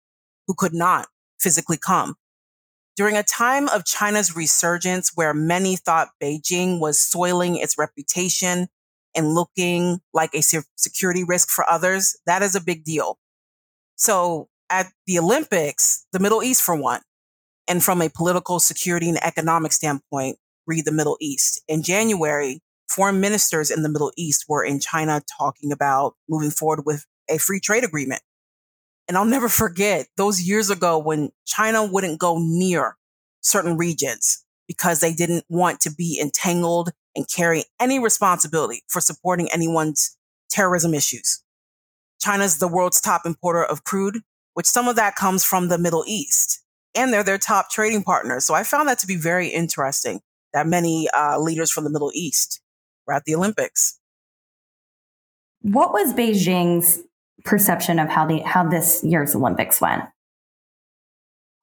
who 0.46 0.54
could 0.54 0.74
not 0.74 1.06
physically 1.38 1.78
come. 1.78 2.16
During 2.96 3.16
a 3.16 3.22
time 3.22 3.68
of 3.68 3.84
China's 3.84 4.36
resurgence, 4.36 5.12
where 5.14 5.32
many 5.32 5.76
thought 5.76 6.10
Beijing 6.22 6.80
was 6.80 7.00
soiling 7.00 7.56
its 7.56 7.78
reputation 7.78 8.68
and 9.14 9.34
looking 9.34 10.00
like 10.12 10.34
a 10.34 10.42
security 10.76 11.24
risk 11.24 11.48
for 11.48 11.68
others, 11.70 12.16
that 12.26 12.42
is 12.42 12.54
a 12.54 12.60
big 12.60 12.84
deal. 12.84 13.18
So 13.96 14.48
at 14.68 14.92
the 15.06 15.18
Olympics, 15.18 16.06
the 16.12 16.18
Middle 16.18 16.42
East, 16.42 16.62
for 16.62 16.74
one, 16.74 17.00
and 17.68 17.82
from 17.82 18.02
a 18.02 18.10
political 18.10 18.58
security 18.58 19.08
and 19.08 19.22
economic 19.22 19.72
standpoint, 19.72 20.38
read 20.66 20.84
the 20.84 20.92
Middle 20.92 21.16
East. 21.20 21.62
In 21.68 21.82
January, 21.82 22.60
foreign 22.88 23.20
ministers 23.20 23.70
in 23.70 23.82
the 23.82 23.88
Middle 23.88 24.12
East 24.16 24.44
were 24.48 24.64
in 24.64 24.80
China 24.80 25.22
talking 25.38 25.72
about 25.72 26.14
moving 26.28 26.50
forward 26.50 26.84
with 26.84 27.06
a 27.28 27.38
free 27.38 27.60
trade 27.60 27.84
agreement. 27.84 28.22
And 29.08 29.16
I'll 29.16 29.24
never 29.24 29.48
forget 29.48 30.06
those 30.16 30.42
years 30.42 30.70
ago 30.70 30.98
when 30.98 31.30
China 31.46 31.84
wouldn't 31.84 32.20
go 32.20 32.38
near 32.38 32.96
certain 33.40 33.76
regions 33.76 34.44
because 34.68 35.00
they 35.00 35.12
didn't 35.12 35.44
want 35.48 35.80
to 35.80 35.90
be 35.90 36.18
entangled 36.20 36.90
and 37.14 37.28
carry 37.28 37.64
any 37.80 37.98
responsibility 37.98 38.82
for 38.88 39.00
supporting 39.00 39.50
anyone's 39.52 40.16
terrorism 40.50 40.94
issues. 40.94 41.42
China's 42.20 42.58
the 42.58 42.68
world's 42.68 43.00
top 43.00 43.22
importer 43.26 43.64
of 43.64 43.84
crude, 43.84 44.20
which 44.54 44.66
some 44.66 44.86
of 44.86 44.96
that 44.96 45.16
comes 45.16 45.44
from 45.44 45.68
the 45.68 45.78
Middle 45.78 46.04
East. 46.06 46.62
And 46.94 47.12
they're 47.12 47.24
their 47.24 47.38
top 47.38 47.70
trading 47.70 48.02
partners. 48.02 48.44
So 48.44 48.54
I 48.54 48.64
found 48.64 48.88
that 48.88 48.98
to 49.00 49.06
be 49.06 49.16
very 49.16 49.48
interesting 49.48 50.20
that 50.52 50.66
many 50.66 51.08
uh, 51.16 51.38
leaders 51.38 51.70
from 51.70 51.84
the 51.84 51.90
Middle 51.90 52.10
East 52.14 52.60
were 53.06 53.14
at 53.14 53.24
the 53.24 53.34
Olympics. 53.34 53.98
What 55.62 55.92
was 55.92 56.12
Beijing's 56.12 57.00
perception 57.44 57.98
of 57.98 58.08
how 58.08 58.26
the 58.26 58.40
how 58.40 58.68
this 58.68 59.02
year's 59.04 59.34
Olympics 59.34 59.80
went? 59.80 60.04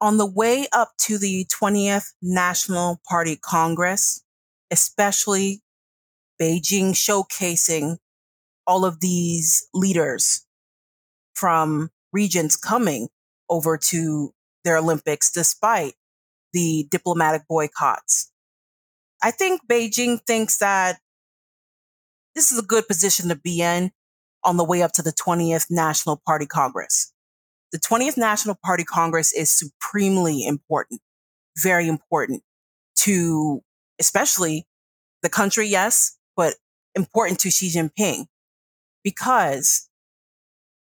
On 0.01 0.17
the 0.17 0.25
way 0.25 0.67
up 0.71 0.91
to 0.99 1.17
the 1.17 1.45
20th 1.45 2.13
National 2.21 3.01
Party 3.07 3.35
Congress, 3.35 4.23
especially 4.71 5.61
Beijing 6.41 6.91
showcasing 6.91 7.97
all 8.65 8.85
of 8.85 9.01
these 9.01 9.67
leaders 9.73 10.45
from 11.33 11.89
regions 12.13 12.55
coming 12.55 13.09
over 13.49 13.77
to 13.77 14.33
their 14.63 14.77
Olympics 14.77 15.31
despite 15.31 15.93
the 16.53 16.87
diplomatic 16.89 17.43
boycotts. 17.47 18.31
I 19.21 19.31
think 19.31 19.61
Beijing 19.67 20.19
thinks 20.25 20.57
that 20.57 20.99
this 22.35 22.51
is 22.51 22.59
a 22.59 22.63
good 22.63 22.87
position 22.87 23.29
to 23.29 23.35
be 23.35 23.61
in 23.61 23.91
on 24.43 24.57
the 24.57 24.63
way 24.63 24.81
up 24.81 24.93
to 24.93 25.01
the 25.01 25.11
20th 25.11 25.65
National 25.69 26.21
Party 26.25 26.45
Congress. 26.45 27.13
The 27.71 27.79
20th 27.79 28.17
National 28.17 28.55
Party 28.63 28.83
Congress 28.83 29.33
is 29.33 29.51
supremely 29.51 30.45
important, 30.45 31.01
very 31.57 31.87
important 31.87 32.43
to 32.97 33.61
especially 33.99 34.65
the 35.21 35.29
country, 35.29 35.67
yes, 35.67 36.17
but 36.35 36.55
important 36.95 37.39
to 37.41 37.51
Xi 37.51 37.69
Jinping 37.69 38.25
because 39.03 39.89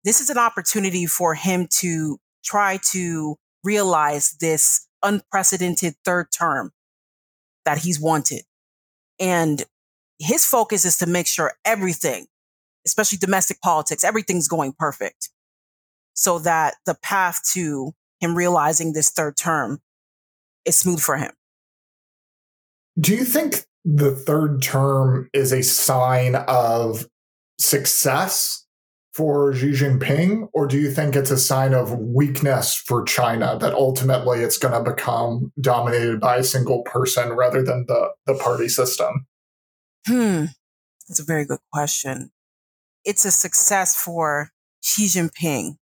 this 0.04 0.22
is 0.22 0.30
an 0.30 0.38
opportunity 0.38 1.06
for 1.06 1.34
him 1.34 1.68
to 1.80 2.20
try 2.44 2.80
to 2.92 3.38
realize 3.64 4.36
this 4.40 4.88
unprecedented 5.04 5.96
third 6.06 6.28
term 6.38 6.72
that 7.68 7.80
he's 7.80 8.00
wanted. 8.00 8.44
And 9.20 9.66
his 10.20 10.46
focus 10.46 10.86
is 10.86 10.98
to 11.00 11.06
make 11.06 11.28
sure 11.28 11.52
everything, 11.66 12.28
especially 12.86 13.18
domestic 13.18 13.60
politics, 13.60 14.06
everything's 14.06 14.48
going 14.48 14.74
perfect 14.80 15.30
so 16.14 16.40
that 16.40 16.76
the 16.86 16.96
path 17.04 17.42
to 17.54 17.92
him 18.22 18.36
realizing 18.36 18.94
this 18.94 19.10
third 19.10 19.36
term 19.36 19.82
is 20.64 20.78
smooth 20.78 21.02
for 21.02 21.18
him. 21.18 21.34
Do 22.98 23.14
you 23.14 23.26
think 23.26 23.66
the 23.84 24.12
third 24.12 24.62
term 24.62 25.30
is 25.34 25.52
a 25.52 25.62
sign 25.62 26.36
of 26.48 27.06
success 27.60 28.66
for 29.18 29.52
Xi 29.52 29.72
Jinping, 29.72 30.48
or 30.54 30.68
do 30.68 30.78
you 30.78 30.92
think 30.92 31.16
it's 31.16 31.32
a 31.32 31.40
sign 31.40 31.74
of 31.74 31.92
weakness 31.92 32.76
for 32.76 33.04
China 33.04 33.58
that 33.60 33.74
ultimately 33.74 34.42
it's 34.42 34.60
going 34.60 34.76
to 34.76 34.92
become 34.92 35.52
dominated 35.60 36.20
by 36.20 36.38
a 36.38 36.44
single 36.44 36.84
person 36.84 37.34
rather 37.34 37.64
than 37.64 37.86
the, 37.88 38.12
the 38.28 38.36
party 38.36 38.70
system? 38.70 39.26
Hmm, 40.06 40.46
that's 41.10 41.20
a 41.20 41.24
very 41.24 41.46
good 41.46 41.58
question. 41.74 42.30
It's 43.06 43.26
a 43.26 43.32
success 43.32 43.96
for 43.96 44.52
Xi 44.84 45.08
Jinping. 45.08 45.78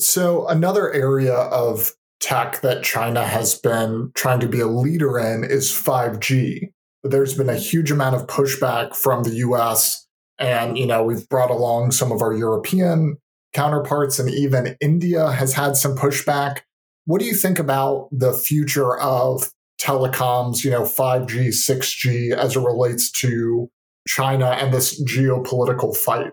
So, 0.00 0.48
another 0.48 0.90
area 0.90 1.34
of 1.34 1.92
tech 2.18 2.62
that 2.62 2.82
China 2.82 3.26
has 3.26 3.54
been 3.54 4.10
trying 4.14 4.40
to 4.40 4.48
be 4.48 4.60
a 4.60 4.66
leader 4.66 5.18
in 5.18 5.44
is 5.44 5.70
5G. 5.70 6.72
There's 7.04 7.36
been 7.36 7.50
a 7.50 7.56
huge 7.56 7.90
amount 7.90 8.16
of 8.16 8.26
pushback 8.26 8.96
from 8.96 9.24
the 9.24 9.34
US 9.34 10.06
and, 10.38 10.76
you 10.76 10.86
know, 10.86 11.02
we've 11.02 11.28
brought 11.28 11.50
along 11.50 11.92
some 11.92 12.12
of 12.12 12.22
our 12.22 12.32
European 12.32 13.18
counterparts, 13.52 14.18
and 14.18 14.30
even 14.30 14.76
India 14.80 15.30
has 15.30 15.52
had 15.52 15.76
some 15.76 15.96
pushback. 15.96 16.60
What 17.04 17.20
do 17.20 17.26
you 17.26 17.34
think 17.34 17.58
about 17.58 18.08
the 18.10 18.32
future 18.32 18.98
of 18.98 19.50
telecoms, 19.80 20.64
you 20.64 20.70
know, 20.70 20.82
5G, 20.82 21.48
6G 21.48 22.32
as 22.34 22.56
it 22.56 22.60
relates 22.60 23.10
to 23.12 23.68
China 24.06 24.50
and 24.50 24.72
this 24.72 25.02
geopolitical 25.04 25.96
fight? 25.96 26.32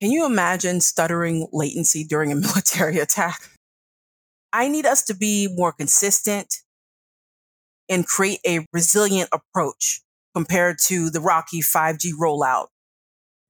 Can 0.00 0.10
you 0.10 0.26
imagine 0.26 0.80
stuttering 0.80 1.48
latency 1.52 2.04
during 2.04 2.32
a 2.32 2.34
military 2.34 2.98
attack? 2.98 3.38
I 4.52 4.68
need 4.68 4.86
us 4.86 5.02
to 5.04 5.14
be 5.14 5.48
more 5.50 5.72
consistent 5.72 6.54
and 7.88 8.06
create 8.06 8.40
a 8.46 8.66
resilient 8.72 9.28
approach 9.32 10.03
compared 10.34 10.78
to 10.86 11.10
the 11.10 11.20
rocky 11.20 11.60
5G 11.60 12.12
rollout 12.20 12.66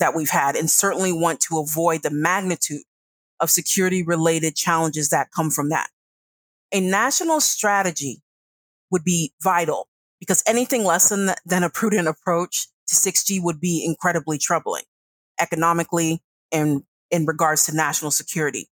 that 0.00 0.14
we've 0.14 0.30
had, 0.30 0.56
and 0.56 0.70
certainly 0.70 1.12
want 1.12 1.40
to 1.40 1.58
avoid 1.58 2.02
the 2.02 2.10
magnitude 2.10 2.82
of 3.40 3.50
security 3.50 4.02
related 4.02 4.56
challenges 4.56 5.10
that 5.10 5.28
come 5.34 5.50
from 5.50 5.68
that. 5.70 5.88
A 6.72 6.80
national 6.80 7.40
strategy 7.40 8.22
would 8.90 9.04
be 9.04 9.32
vital 9.42 9.88
because 10.20 10.42
anything 10.46 10.84
less 10.84 11.08
than, 11.08 11.30
than 11.44 11.62
a 11.62 11.70
prudent 11.70 12.08
approach 12.08 12.66
to 12.88 12.94
6G 12.94 13.42
would 13.42 13.60
be 13.60 13.84
incredibly 13.84 14.38
troubling 14.38 14.84
economically 15.40 16.22
and 16.52 16.82
in 17.10 17.26
regards 17.26 17.66
to 17.66 17.74
national 17.74 18.10
security. 18.10 18.68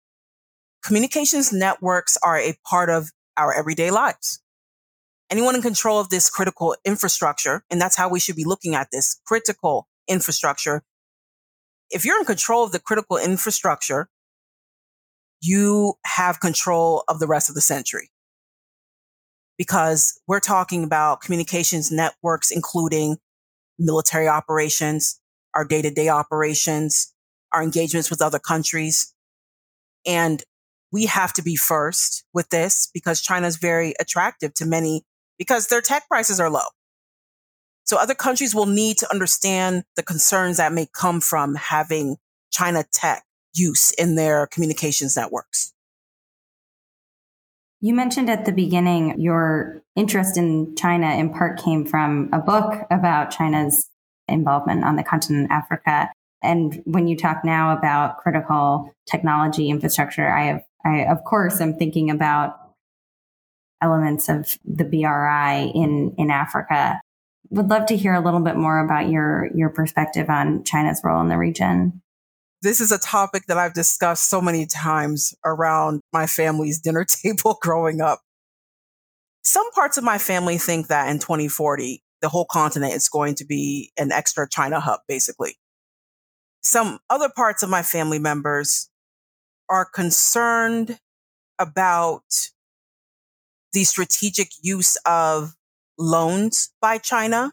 Communications 0.82 1.52
networks 1.52 2.16
are 2.22 2.38
a 2.38 2.54
part 2.68 2.90
of 2.90 3.10
our 3.36 3.52
everyday 3.52 3.90
lives. 3.90 4.40
Anyone 5.30 5.54
in 5.54 5.62
control 5.62 6.00
of 6.00 6.08
this 6.08 6.28
critical 6.28 6.76
infrastructure, 6.84 7.64
and 7.70 7.80
that's 7.80 7.96
how 7.96 8.08
we 8.08 8.18
should 8.18 8.34
be 8.34 8.44
looking 8.44 8.74
at 8.74 8.88
this 8.90 9.20
critical 9.24 9.86
infrastructure. 10.08 10.82
If 11.90 12.04
you're 12.04 12.18
in 12.18 12.24
control 12.24 12.64
of 12.64 12.72
the 12.72 12.80
critical 12.80 13.16
infrastructure, 13.16 14.08
you 15.40 15.94
have 16.04 16.40
control 16.40 17.04
of 17.08 17.20
the 17.20 17.28
rest 17.28 17.48
of 17.48 17.54
the 17.54 17.60
century. 17.60 18.10
Because 19.56 20.18
we're 20.26 20.40
talking 20.40 20.82
about 20.82 21.20
communications 21.20 21.92
networks, 21.92 22.50
including 22.50 23.18
military 23.78 24.26
operations, 24.26 25.20
our 25.54 25.64
day 25.64 25.82
to 25.82 25.90
day 25.90 26.08
operations, 26.08 27.14
our 27.52 27.62
engagements 27.62 28.10
with 28.10 28.22
other 28.22 28.38
countries. 28.38 29.14
And 30.06 30.42
we 30.92 31.06
have 31.06 31.32
to 31.34 31.42
be 31.42 31.56
first 31.56 32.24
with 32.34 32.48
this 32.50 32.88
because 32.92 33.20
China 33.20 33.46
is 33.46 33.58
very 33.58 33.94
attractive 34.00 34.54
to 34.54 34.66
many 34.66 35.04
because 35.40 35.68
their 35.68 35.80
tech 35.80 36.06
prices 36.06 36.38
are 36.38 36.50
low. 36.50 36.68
So 37.84 37.96
other 37.96 38.14
countries 38.14 38.54
will 38.54 38.66
need 38.66 38.98
to 38.98 39.10
understand 39.10 39.84
the 39.96 40.02
concerns 40.02 40.58
that 40.58 40.72
may 40.72 40.86
come 40.94 41.20
from 41.20 41.54
having 41.56 42.18
China 42.52 42.84
tech 42.92 43.24
use 43.54 43.90
in 43.92 44.16
their 44.16 44.46
communications 44.46 45.16
networks. 45.16 45.72
You 47.80 47.94
mentioned 47.94 48.28
at 48.28 48.44
the 48.44 48.52
beginning 48.52 49.18
your 49.18 49.82
interest 49.96 50.36
in 50.36 50.76
China 50.76 51.06
in 51.06 51.30
part 51.30 51.58
came 51.58 51.86
from 51.86 52.28
a 52.34 52.38
book 52.38 52.74
about 52.90 53.30
China's 53.30 53.88
involvement 54.28 54.84
on 54.84 54.96
the 54.96 55.02
continent 55.02 55.50
Africa. 55.50 56.10
And 56.42 56.82
when 56.84 57.08
you 57.08 57.16
talk 57.16 57.44
now 57.44 57.76
about 57.76 58.18
critical 58.18 58.92
technology 59.10 59.70
infrastructure, 59.70 60.30
I 60.30 60.44
have, 60.44 60.62
I, 60.84 61.04
of 61.06 61.24
course, 61.24 61.62
am 61.62 61.76
thinking 61.76 62.10
about 62.10 62.59
elements 63.82 64.28
of 64.28 64.58
the 64.64 64.84
BRI 64.84 65.70
in, 65.74 66.14
in 66.18 66.30
Africa. 66.30 67.00
Would 67.50 67.68
love 67.68 67.86
to 67.86 67.96
hear 67.96 68.14
a 68.14 68.20
little 68.20 68.40
bit 68.40 68.56
more 68.56 68.78
about 68.78 69.08
your, 69.08 69.48
your 69.54 69.70
perspective 69.70 70.30
on 70.30 70.64
China's 70.64 71.00
role 71.02 71.20
in 71.20 71.28
the 71.28 71.36
region. 71.36 72.00
This 72.62 72.80
is 72.80 72.92
a 72.92 72.98
topic 72.98 73.44
that 73.48 73.58
I've 73.58 73.74
discussed 73.74 74.28
so 74.28 74.40
many 74.40 74.66
times 74.66 75.34
around 75.44 76.00
my 76.12 76.26
family's 76.26 76.80
dinner 76.82 77.04
table 77.04 77.58
growing 77.60 78.00
up. 78.00 78.20
Some 79.42 79.70
parts 79.72 79.96
of 79.96 80.04
my 80.04 80.18
family 80.18 80.58
think 80.58 80.88
that 80.88 81.08
in 81.08 81.18
2040, 81.18 82.02
the 82.20 82.28
whole 82.28 82.46
continent 82.50 82.92
is 82.92 83.08
going 83.08 83.34
to 83.36 83.46
be 83.46 83.90
an 83.96 84.12
extra 84.12 84.46
China 84.48 84.78
hub, 84.78 85.00
basically 85.08 85.56
some 86.62 86.98
other 87.08 87.28
parts 87.28 87.62
of 87.62 87.70
my 87.70 87.82
family 87.82 88.18
members 88.18 88.90
are 89.68 89.84
concerned 89.84 90.98
about 91.58 92.50
the 93.72 93.84
strategic 93.84 94.50
use 94.62 94.96
of 95.06 95.54
loans 95.98 96.72
by 96.80 96.98
China, 96.98 97.52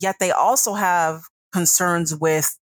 yet 0.00 0.16
they 0.20 0.30
also 0.30 0.74
have 0.74 1.22
concerns 1.52 2.14
with 2.14 2.58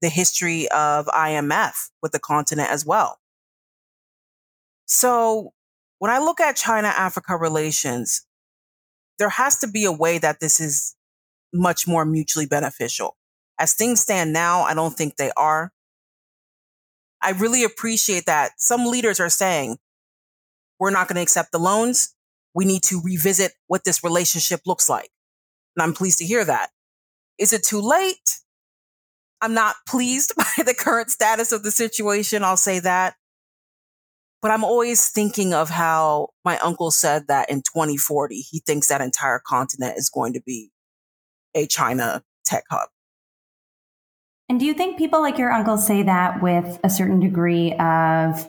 the 0.00 0.08
history 0.08 0.68
of 0.70 1.06
IMF 1.06 1.90
with 2.02 2.12
the 2.12 2.18
continent 2.18 2.70
as 2.70 2.84
well. 2.84 3.18
So 4.86 5.52
when 6.00 6.10
I 6.10 6.18
look 6.18 6.40
at 6.40 6.56
China 6.56 6.88
Africa 6.88 7.36
relations, 7.36 8.26
there 9.18 9.30
has 9.30 9.58
to 9.60 9.68
be 9.68 9.84
a 9.84 9.92
way 9.92 10.18
that 10.18 10.40
this 10.40 10.58
is 10.58 10.96
much 11.52 11.86
more 11.86 12.04
mutually 12.04 12.46
beneficial. 12.46 13.16
As 13.58 13.74
things 13.74 14.00
stand 14.00 14.32
now, 14.32 14.62
I 14.62 14.74
don't 14.74 14.94
think 14.94 15.16
they 15.16 15.30
are. 15.36 15.72
I 17.22 17.30
really 17.30 17.62
appreciate 17.62 18.26
that 18.26 18.52
some 18.56 18.84
leaders 18.84 19.20
are 19.20 19.28
saying, 19.28 19.78
we're 20.82 20.90
not 20.90 21.06
going 21.06 21.14
to 21.14 21.22
accept 21.22 21.52
the 21.52 21.60
loans. 21.60 22.12
We 22.56 22.64
need 22.64 22.82
to 22.86 23.00
revisit 23.04 23.52
what 23.68 23.84
this 23.84 24.02
relationship 24.02 24.62
looks 24.66 24.88
like. 24.88 25.10
And 25.76 25.82
I'm 25.84 25.94
pleased 25.94 26.18
to 26.18 26.24
hear 26.24 26.44
that. 26.44 26.70
Is 27.38 27.52
it 27.52 27.62
too 27.62 27.80
late? 27.80 28.40
I'm 29.40 29.54
not 29.54 29.76
pleased 29.86 30.34
by 30.36 30.64
the 30.64 30.74
current 30.74 31.08
status 31.08 31.52
of 31.52 31.62
the 31.62 31.70
situation. 31.70 32.42
I'll 32.42 32.56
say 32.56 32.80
that. 32.80 33.14
But 34.40 34.50
I'm 34.50 34.64
always 34.64 35.08
thinking 35.08 35.54
of 35.54 35.70
how 35.70 36.30
my 36.44 36.58
uncle 36.58 36.90
said 36.90 37.28
that 37.28 37.48
in 37.48 37.58
2040, 37.58 38.34
he 38.40 38.58
thinks 38.58 38.88
that 38.88 39.00
entire 39.00 39.40
continent 39.46 39.96
is 39.96 40.10
going 40.10 40.32
to 40.32 40.42
be 40.44 40.72
a 41.54 41.64
China 41.64 42.24
tech 42.44 42.64
hub. 42.68 42.88
And 44.48 44.58
do 44.58 44.66
you 44.66 44.74
think 44.74 44.98
people 44.98 45.20
like 45.20 45.38
your 45.38 45.52
uncle 45.52 45.78
say 45.78 46.02
that 46.02 46.42
with 46.42 46.80
a 46.82 46.90
certain 46.90 47.20
degree 47.20 47.72
of 47.74 48.48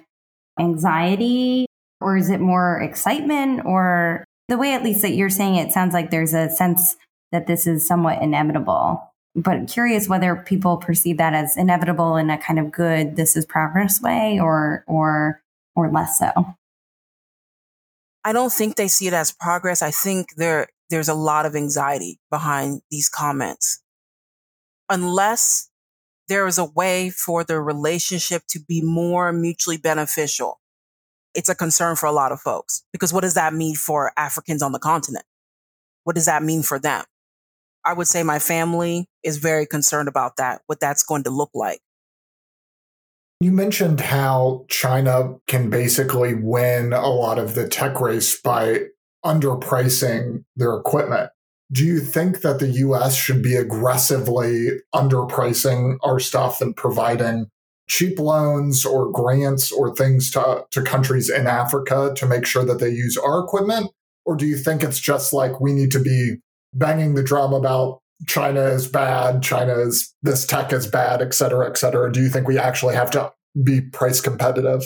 anxiety, 0.60 1.68
or 2.02 2.18
is 2.18 2.30
it 2.30 2.40
more 2.40 2.82
excitement? 2.82 3.62
Or 3.66 4.24
the 4.48 4.58
way, 4.58 4.74
at 4.74 4.84
least, 4.84 5.02
that 5.02 5.14
you're 5.14 5.30
saying 5.30 5.56
it 5.56 5.72
sounds 5.72 5.94
like 5.94 6.12
there's 6.12 6.34
a 6.34 6.50
sense 6.50 6.96
that 7.32 7.48
this 7.48 7.68
is 7.68 7.88
somewhat 7.88 8.22
inevitable. 8.22 9.12
But 9.36 9.68
curious 9.68 10.08
whether 10.08 10.36
people 10.36 10.78
perceive 10.78 11.18
that 11.18 11.34
as 11.34 11.58
inevitable 11.58 12.18
in 12.18 12.30
a 12.30 12.38
kind 12.38 12.60
of 12.60 12.72
good, 12.72 13.16
this 13.16 13.36
is 13.36 13.46
progress 13.46 14.02
way, 14.02 14.40
or 14.40 14.84
or 14.88 15.42
or 15.76 15.90
less 15.90 16.20
so. 16.20 16.56
I 18.24 18.32
don't 18.32 18.54
think 18.54 18.76
they 18.76 18.88
see 18.88 19.08
it 19.08 19.14
as 19.14 19.32
progress. 19.32 19.82
I 19.82 19.92
think 19.92 20.36
there 20.38 20.68
there's 20.90 21.10
a 21.10 21.16
lot 21.16 21.46
of 21.46 21.56
anxiety 21.56 22.20
behind 22.30 22.82
these 22.92 23.10
comments. 23.10 23.82
Unless 24.90 25.70
there 26.28 26.46
is 26.48 26.58
a 26.58 26.66
way 26.66 27.10
for 27.10 27.44
the 27.44 27.60
relationship 27.60 28.44
to 28.50 28.60
be 28.60 28.82
more 28.82 29.34
mutually 29.34 29.78
beneficial. 29.78 30.60
It's 31.36 31.50
a 31.50 31.56
concern 31.56 31.96
for 31.96 32.06
a 32.06 32.12
lot 32.12 32.32
of 32.32 32.40
folks 32.40 32.84
because 32.92 33.12
what 33.12 33.22
does 33.22 33.34
that 33.34 33.54
mean 33.54 33.76
for 33.76 34.12
Africans 34.18 34.62
on 34.62 34.72
the 34.72 34.80
continent? 34.80 35.26
What 36.04 36.16
does 36.16 36.26
that 36.26 36.44
mean 36.44 36.64
for 36.64 36.80
them? 36.80 37.06
I 37.86 37.94
would 37.94 38.08
say 38.08 38.24
my 38.24 38.40
family 38.40 39.08
is 39.24 39.38
very 39.38 39.66
concerned 39.66 40.08
about 40.08 40.38
that, 40.38 40.62
what 40.68 40.80
that's 40.80 41.04
going 41.04 41.24
to 41.24 41.30
look 41.30 41.52
like. 41.54 41.80
You 43.40 43.52
mentioned 43.52 44.00
how 44.00 44.66
China 44.70 45.36
can 45.48 45.70
basically 45.70 46.34
win 46.34 46.94
a 46.94 47.08
lot 47.08 47.40
of 47.40 47.56
the 47.56 47.68
tech 47.68 48.00
race 48.00 48.40
by 48.40 48.86
underpricing 49.26 50.46
their 50.56 50.76
equipment. 50.76 51.30
Do 51.72 51.84
you 51.84 52.00
think 52.00 52.42
that 52.42 52.60
the 52.60 52.70
US 52.70 53.16
should 53.16 53.42
be 53.42 53.56
aggressively 53.56 54.70
underpricing 54.94 55.98
our 56.04 56.20
stuff 56.20 56.62
and 56.62 56.76
providing 56.76 57.48
cheap 57.94 58.18
loans 58.18 58.86
or 58.86 59.12
grants 59.12 59.72
or 59.72 59.96
things 59.96 60.32
to, 60.32 60.66
to 60.72 60.82
countries 60.82 61.30
in 61.30 61.46
Africa 61.46 62.12
to 62.16 62.26
make 62.26 62.44
sure 62.44 62.66
that 62.66 62.80
they 62.80 62.90
use 62.90 63.16
our 63.18 63.44
equipment? 63.44 63.92
Or 64.26 64.36
do 64.36 64.48
you 64.48 64.58
think 64.58 64.82
it's 64.82 65.00
just 65.00 65.32
like 65.32 65.62
we 65.62 65.74
need 65.74 65.92
to 65.92 66.00
be 66.00 66.38
banging 66.74 67.14
the 67.14 67.22
drum 67.22 67.54
about 67.54 68.00
China 68.26 68.62
is 68.62 68.88
bad, 68.88 69.44
China 69.44 69.74
is 69.74 70.12
this 70.24 70.48
tech 70.48 70.74
is 70.74 70.88
bad, 70.88 71.22
et 71.22 71.36
cetera, 71.36 71.70
et 71.70 71.78
cetera? 71.78 72.12
Do 72.12 72.20
you 72.20 72.30
think 72.30 72.48
we 72.48 72.58
actually 72.58 72.96
have 72.96 73.12
to 73.12 73.32
be 73.64 73.82
price 73.82 74.22
competitive? 74.22 74.84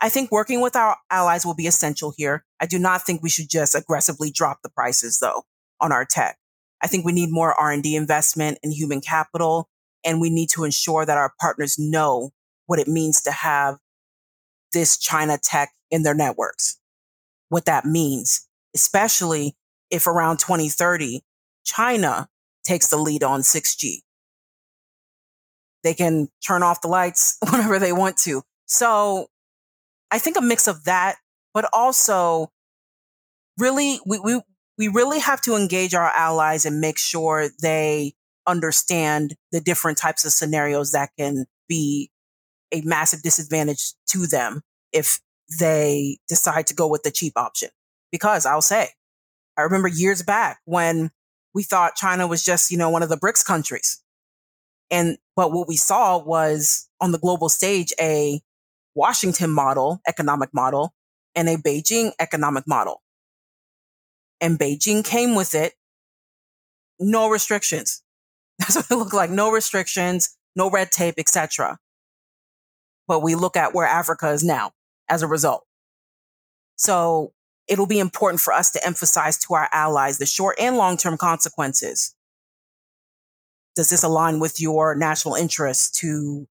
I 0.00 0.08
think 0.08 0.32
working 0.32 0.62
with 0.62 0.76
our 0.76 0.96
allies 1.10 1.44
will 1.44 1.54
be 1.54 1.66
essential 1.66 2.14
here. 2.16 2.46
I 2.58 2.64
do 2.64 2.78
not 2.78 3.02
think 3.02 3.22
we 3.22 3.28
should 3.28 3.50
just 3.50 3.74
aggressively 3.74 4.30
drop 4.30 4.60
the 4.62 4.70
prices 4.70 5.18
though 5.20 5.42
on 5.78 5.92
our 5.92 6.06
tech. 6.06 6.38
I 6.82 6.86
think 6.86 7.04
we 7.04 7.12
need 7.12 7.30
more 7.30 7.52
R&D 7.52 7.96
investment 7.96 8.58
in 8.62 8.70
human 8.70 9.02
capital 9.02 9.68
and 10.06 10.20
we 10.20 10.30
need 10.30 10.48
to 10.50 10.64
ensure 10.64 11.04
that 11.04 11.18
our 11.18 11.34
partners 11.40 11.78
know 11.78 12.30
what 12.66 12.78
it 12.78 12.88
means 12.88 13.20
to 13.22 13.32
have 13.32 13.76
this 14.72 14.96
China 14.96 15.38
tech 15.42 15.72
in 15.90 16.04
their 16.04 16.14
networks. 16.14 16.78
What 17.48 17.66
that 17.66 17.84
means, 17.84 18.48
especially 18.74 19.56
if 19.90 20.06
around 20.06 20.38
2030 20.38 21.22
China 21.64 22.28
takes 22.64 22.88
the 22.88 22.96
lead 22.96 23.22
on 23.22 23.40
6G. 23.40 23.98
They 25.82 25.94
can 25.94 26.28
turn 26.44 26.62
off 26.62 26.80
the 26.80 26.88
lights 26.88 27.38
whenever 27.50 27.78
they 27.78 27.92
want 27.92 28.16
to. 28.18 28.42
So 28.66 29.28
I 30.10 30.18
think 30.18 30.36
a 30.36 30.42
mix 30.42 30.66
of 30.66 30.84
that, 30.84 31.16
but 31.52 31.68
also 31.72 32.50
really, 33.58 34.00
we, 34.06 34.18
we, 34.18 34.40
we 34.78 34.88
really 34.88 35.20
have 35.20 35.40
to 35.42 35.56
engage 35.56 35.94
our 35.94 36.10
allies 36.14 36.64
and 36.64 36.80
make 36.80 36.98
sure 36.98 37.48
they 37.62 38.14
understand 38.46 39.34
the 39.52 39.60
different 39.60 39.98
types 39.98 40.24
of 40.24 40.32
scenarios 40.32 40.92
that 40.92 41.10
can 41.18 41.46
be 41.68 42.10
a 42.72 42.80
massive 42.82 43.22
disadvantage 43.22 43.94
to 44.08 44.26
them 44.26 44.62
if 44.92 45.20
they 45.60 46.18
decide 46.28 46.66
to 46.66 46.74
go 46.74 46.86
with 46.88 47.02
the 47.02 47.10
cheap 47.10 47.32
option. 47.36 47.68
Because 48.10 48.46
I'll 48.46 48.62
say, 48.62 48.90
I 49.56 49.62
remember 49.62 49.88
years 49.88 50.22
back 50.22 50.60
when 50.64 51.10
we 51.54 51.62
thought 51.62 51.96
China 51.96 52.26
was 52.26 52.44
just, 52.44 52.70
you 52.70 52.78
know, 52.78 52.90
one 52.90 53.02
of 53.02 53.08
the 53.08 53.16
BRICS 53.16 53.44
countries. 53.44 54.02
And, 54.90 55.18
but 55.34 55.52
what 55.52 55.68
we 55.68 55.76
saw 55.76 56.18
was 56.18 56.88
on 57.00 57.12
the 57.12 57.18
global 57.18 57.48
stage, 57.48 57.92
a 58.00 58.40
Washington 58.94 59.50
model, 59.50 60.00
economic 60.06 60.50
model, 60.52 60.94
and 61.34 61.48
a 61.48 61.56
Beijing 61.56 62.12
economic 62.20 62.64
model. 62.66 63.02
And 64.40 64.58
Beijing 64.58 65.04
came 65.04 65.34
with 65.34 65.54
it. 65.54 65.74
No 66.98 67.28
restrictions. 67.28 68.02
That's 68.58 68.76
what 68.76 68.90
it 68.90 68.94
looked 68.96 69.14
like. 69.14 69.30
No 69.30 69.50
restrictions, 69.50 70.36
no 70.54 70.70
red 70.70 70.90
tape, 70.90 71.14
etc. 71.18 71.78
But 73.06 73.22
we 73.22 73.34
look 73.34 73.56
at 73.56 73.74
where 73.74 73.86
Africa 73.86 74.30
is 74.30 74.42
now 74.42 74.72
as 75.08 75.22
a 75.22 75.26
result. 75.26 75.64
So 76.76 77.32
it'll 77.68 77.86
be 77.86 77.98
important 77.98 78.40
for 78.40 78.52
us 78.52 78.70
to 78.72 78.86
emphasize 78.86 79.38
to 79.38 79.54
our 79.54 79.68
allies 79.72 80.18
the 80.18 80.26
short 80.26 80.56
and 80.58 80.76
long 80.76 80.96
term 80.96 81.16
consequences. 81.16 82.14
Does 83.74 83.90
this 83.90 84.02
align 84.02 84.40
with 84.40 84.60
your 84.60 84.94
national 84.94 85.34
interests 85.34 86.00
to 86.00 86.48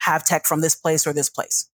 have 0.00 0.24
tech 0.24 0.46
from 0.46 0.60
this 0.60 0.74
place 0.74 1.06
or 1.06 1.12
this 1.12 1.30
place? 1.30 1.70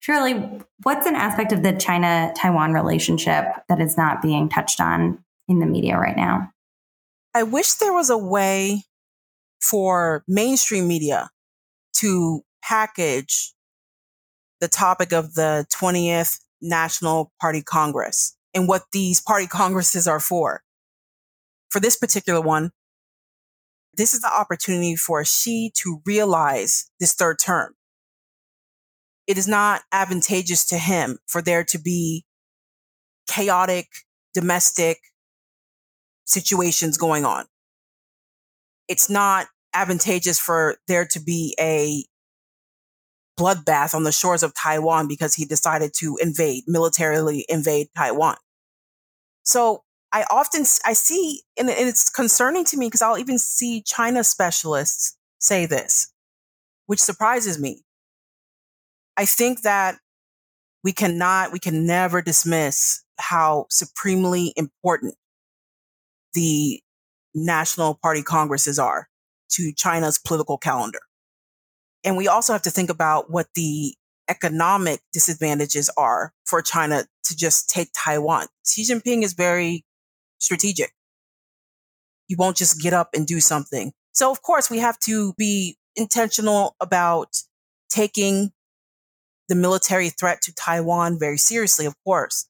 Shirley, 0.00 0.62
what's 0.82 1.06
an 1.06 1.16
aspect 1.16 1.52
of 1.52 1.62
the 1.62 1.72
China 1.72 2.32
Taiwan 2.36 2.72
relationship 2.72 3.46
that 3.68 3.80
is 3.80 3.96
not 3.96 4.22
being 4.22 4.48
touched 4.48 4.80
on 4.80 5.24
in 5.48 5.58
the 5.58 5.66
media 5.66 5.98
right 5.98 6.16
now? 6.16 6.52
I 7.38 7.44
wish 7.44 7.74
there 7.74 7.92
was 7.92 8.10
a 8.10 8.18
way 8.18 8.82
for 9.62 10.24
mainstream 10.26 10.88
media 10.88 11.30
to 11.98 12.42
package 12.64 13.54
the 14.60 14.66
topic 14.66 15.12
of 15.12 15.34
the 15.34 15.64
20th 15.72 16.40
National 16.60 17.30
Party 17.40 17.62
Congress 17.62 18.36
and 18.52 18.66
what 18.66 18.86
these 18.92 19.20
party 19.20 19.46
congresses 19.46 20.08
are 20.08 20.18
for. 20.18 20.62
For 21.70 21.78
this 21.78 21.94
particular 21.94 22.40
one, 22.40 22.72
this 23.94 24.14
is 24.14 24.20
the 24.20 24.36
opportunity 24.36 24.96
for 24.96 25.24
Xi 25.24 25.70
to 25.76 26.02
realize 26.04 26.90
this 26.98 27.14
third 27.14 27.38
term. 27.38 27.74
It 29.28 29.38
is 29.38 29.46
not 29.46 29.82
advantageous 29.92 30.66
to 30.66 30.76
him 30.76 31.18
for 31.28 31.40
there 31.40 31.62
to 31.62 31.78
be 31.78 32.24
chaotic 33.28 33.86
domestic 34.34 34.98
situations 36.28 36.96
going 36.98 37.24
on. 37.24 37.46
It's 38.86 39.10
not 39.10 39.48
advantageous 39.74 40.38
for 40.38 40.76
there 40.86 41.06
to 41.06 41.20
be 41.20 41.56
a 41.58 42.04
bloodbath 43.38 43.94
on 43.94 44.04
the 44.04 44.12
shores 44.12 44.42
of 44.42 44.54
Taiwan 44.54 45.08
because 45.08 45.34
he 45.34 45.44
decided 45.44 45.92
to 45.98 46.18
invade, 46.20 46.64
militarily 46.66 47.44
invade 47.48 47.88
Taiwan. 47.96 48.36
So 49.42 49.84
I 50.12 50.24
often 50.30 50.64
I 50.84 50.92
see, 50.92 51.42
and 51.58 51.68
it's 51.68 52.10
concerning 52.10 52.64
to 52.66 52.76
me 52.76 52.86
because 52.86 53.02
I'll 53.02 53.18
even 53.18 53.38
see 53.38 53.82
China 53.82 54.24
specialists 54.24 55.16
say 55.38 55.66
this, 55.66 56.12
which 56.86 57.00
surprises 57.00 57.58
me. 57.58 57.82
I 59.16 59.24
think 59.24 59.62
that 59.62 59.98
we 60.82 60.92
cannot, 60.92 61.52
we 61.52 61.58
can 61.58 61.86
never 61.86 62.22
dismiss 62.22 63.02
how 63.18 63.66
supremely 63.70 64.52
important 64.56 65.14
the 66.34 66.80
national 67.34 67.98
party 68.02 68.22
congresses 68.22 68.78
are 68.78 69.08
to 69.50 69.72
China's 69.72 70.18
political 70.18 70.58
calendar. 70.58 71.00
And 72.04 72.16
we 72.16 72.28
also 72.28 72.52
have 72.52 72.62
to 72.62 72.70
think 72.70 72.90
about 72.90 73.30
what 73.30 73.48
the 73.54 73.94
economic 74.28 75.00
disadvantages 75.12 75.90
are 75.96 76.32
for 76.44 76.62
China 76.62 77.06
to 77.24 77.36
just 77.36 77.68
take 77.70 77.88
Taiwan. 77.96 78.46
Xi 78.66 78.82
Jinping 78.82 79.22
is 79.22 79.32
very 79.32 79.84
strategic. 80.38 80.92
You 82.28 82.36
won't 82.38 82.56
just 82.56 82.80
get 82.80 82.92
up 82.92 83.10
and 83.14 83.26
do 83.26 83.40
something. 83.40 83.92
So, 84.12 84.30
of 84.30 84.42
course, 84.42 84.70
we 84.70 84.78
have 84.78 84.98
to 85.00 85.32
be 85.38 85.78
intentional 85.96 86.76
about 86.80 87.28
taking 87.90 88.52
the 89.48 89.54
military 89.54 90.10
threat 90.10 90.42
to 90.42 90.54
Taiwan 90.54 91.18
very 91.18 91.38
seriously, 91.38 91.86
of 91.86 91.94
course. 92.04 92.48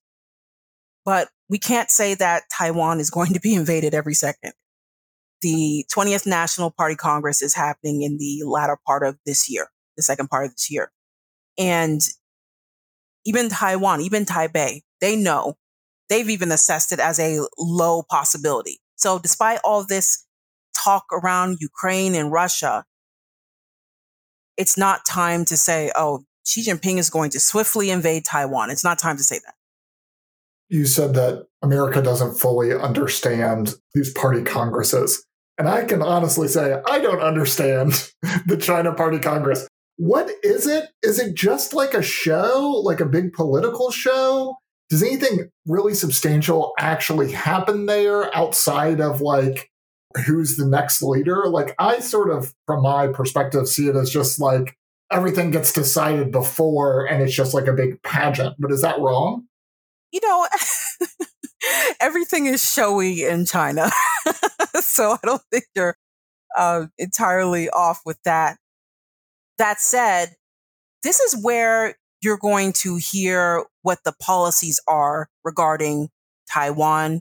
But 1.05 1.29
we 1.49 1.59
can't 1.59 1.91
say 1.91 2.15
that 2.15 2.45
Taiwan 2.57 3.01
is 3.01 3.11
going 3.11 3.33
to 3.33 3.41
be 3.41 3.55
invaded 3.63 3.95
every 3.95 4.15
second. 4.15 4.53
The 5.41 5.87
20th 5.95 6.27
National 6.27 6.71
Party 6.71 6.97
Congress 6.97 7.43
is 7.43 7.55
happening 7.55 8.03
in 8.03 8.19
the 8.19 8.43
latter 8.45 8.77
part 8.87 9.05
of 9.05 9.19
this 9.25 9.49
year, 9.49 9.69
the 9.97 10.03
second 10.03 10.29
part 10.29 10.47
of 10.47 10.53
this 10.53 10.71
year. 10.71 10.91
And 11.57 12.01
even 13.25 13.49
Taiwan, 13.49 14.01
even 14.01 14.25
Taipei, 14.25 14.81
they 15.01 15.15
know 15.15 15.55
they've 16.09 16.29
even 16.29 16.51
assessed 16.51 16.93
it 16.93 16.99
as 16.99 17.21
a 17.21 17.41
low 17.57 18.03
possibility. 18.03 18.81
So 18.97 19.19
despite 19.19 19.61
all 19.63 19.85
this 19.85 20.25
talk 20.77 21.05
around 21.13 21.59
Ukraine 21.61 22.15
and 22.15 22.33
Russia, 22.33 22.85
it's 24.57 24.77
not 24.77 25.07
time 25.07 25.45
to 25.47 25.57
say, 25.57 25.93
oh, 25.95 26.25
Xi 26.45 26.63
Jinping 26.63 26.99
is 26.99 27.11
going 27.11 27.31
to 27.31 27.41
swiftly 27.41 27.91
invade 27.91 28.25
Taiwan. 28.25 28.71
It's 28.71 28.83
not 28.83 28.99
time 28.99 29.17
to 29.19 29.23
say 29.23 29.39
that. 29.45 29.55
You 30.69 30.87
said 30.87 31.15
that 31.15 31.47
America 31.63 32.03
doesn't 32.03 32.39
fully 32.39 32.73
understand 32.75 33.75
these 33.95 34.13
party 34.13 34.43
congresses. 34.43 35.25
And 35.59 35.69
I 35.69 35.85
can 35.85 36.03
honestly 36.03 36.47
say, 36.47 36.81
I 36.89 37.01
don't 37.01 37.21
understand 37.21 38.11
the 38.47 38.57
China 38.57 38.95
Party 38.95 39.19
Congress. 39.19 39.67
What 39.97 40.31
is 40.45 40.67
it? 40.67 40.91
Is 41.03 41.19
it 41.19 41.35
just 41.35 41.75
like 41.75 41.95
a 41.95 42.03
show, 42.03 42.81
like 42.85 43.01
a 43.01 43.07
big 43.07 43.33
political 43.33 43.91
show? 43.91 44.57
does 44.89 45.03
anything 45.03 45.51
really 45.67 45.95
substantial 45.95 46.73
actually 46.79 47.33
happen 47.33 47.87
there 47.87 48.35
outside 48.37 49.01
of 49.01 49.21
like 49.21 49.71
who's 50.27 50.57
the 50.57 50.67
next 50.67 51.03
leader? 51.03 51.45
Like 51.47 51.75
I 51.79 52.01
sort 52.01 52.31
of, 52.31 52.55
from 52.67 52.83
my 52.83 53.09
perspective, 53.09 53.69
see 53.69 53.89
it 53.89 53.97
as 53.97 54.11
just 54.11 54.41
like 54.41 54.77
everything 55.11 55.51
gets 55.51 55.73
decided 55.73 56.33
before 56.33 57.07
and 57.07 57.23
it's 57.23 57.35
just 57.35 57.55
like 57.55 57.67
a 57.67 57.75
big 57.75 58.03
pageant. 58.03 58.57
But 58.59 58.73
is 58.73 58.83
that 58.83 59.01
wrong? 59.01 59.45
You 60.13 60.21
know, 60.23 60.47
everything 62.01 62.47
is 62.47 62.65
showy 62.65 63.25
in 63.25 63.45
China. 63.45 63.91
so 64.81 65.13
I 65.13 65.19
don't 65.27 65.43
think 65.51 65.65
you're 65.75 65.97
uh, 66.57 66.87
entirely 66.99 67.69
off 67.71 68.01
with 68.05 68.19
that. 68.25 68.57
That 69.59 69.81
said, 69.81 70.35
this 71.03 71.21
is 71.21 71.43
where 71.43 71.97
you're 72.21 72.39
going 72.39 72.73
to 72.73 72.97
hear 72.97 73.65
what 73.83 73.99
the 74.05 74.15
policies 74.21 74.81
are 74.89 75.29
regarding 75.45 76.09
Taiwan, 76.53 77.21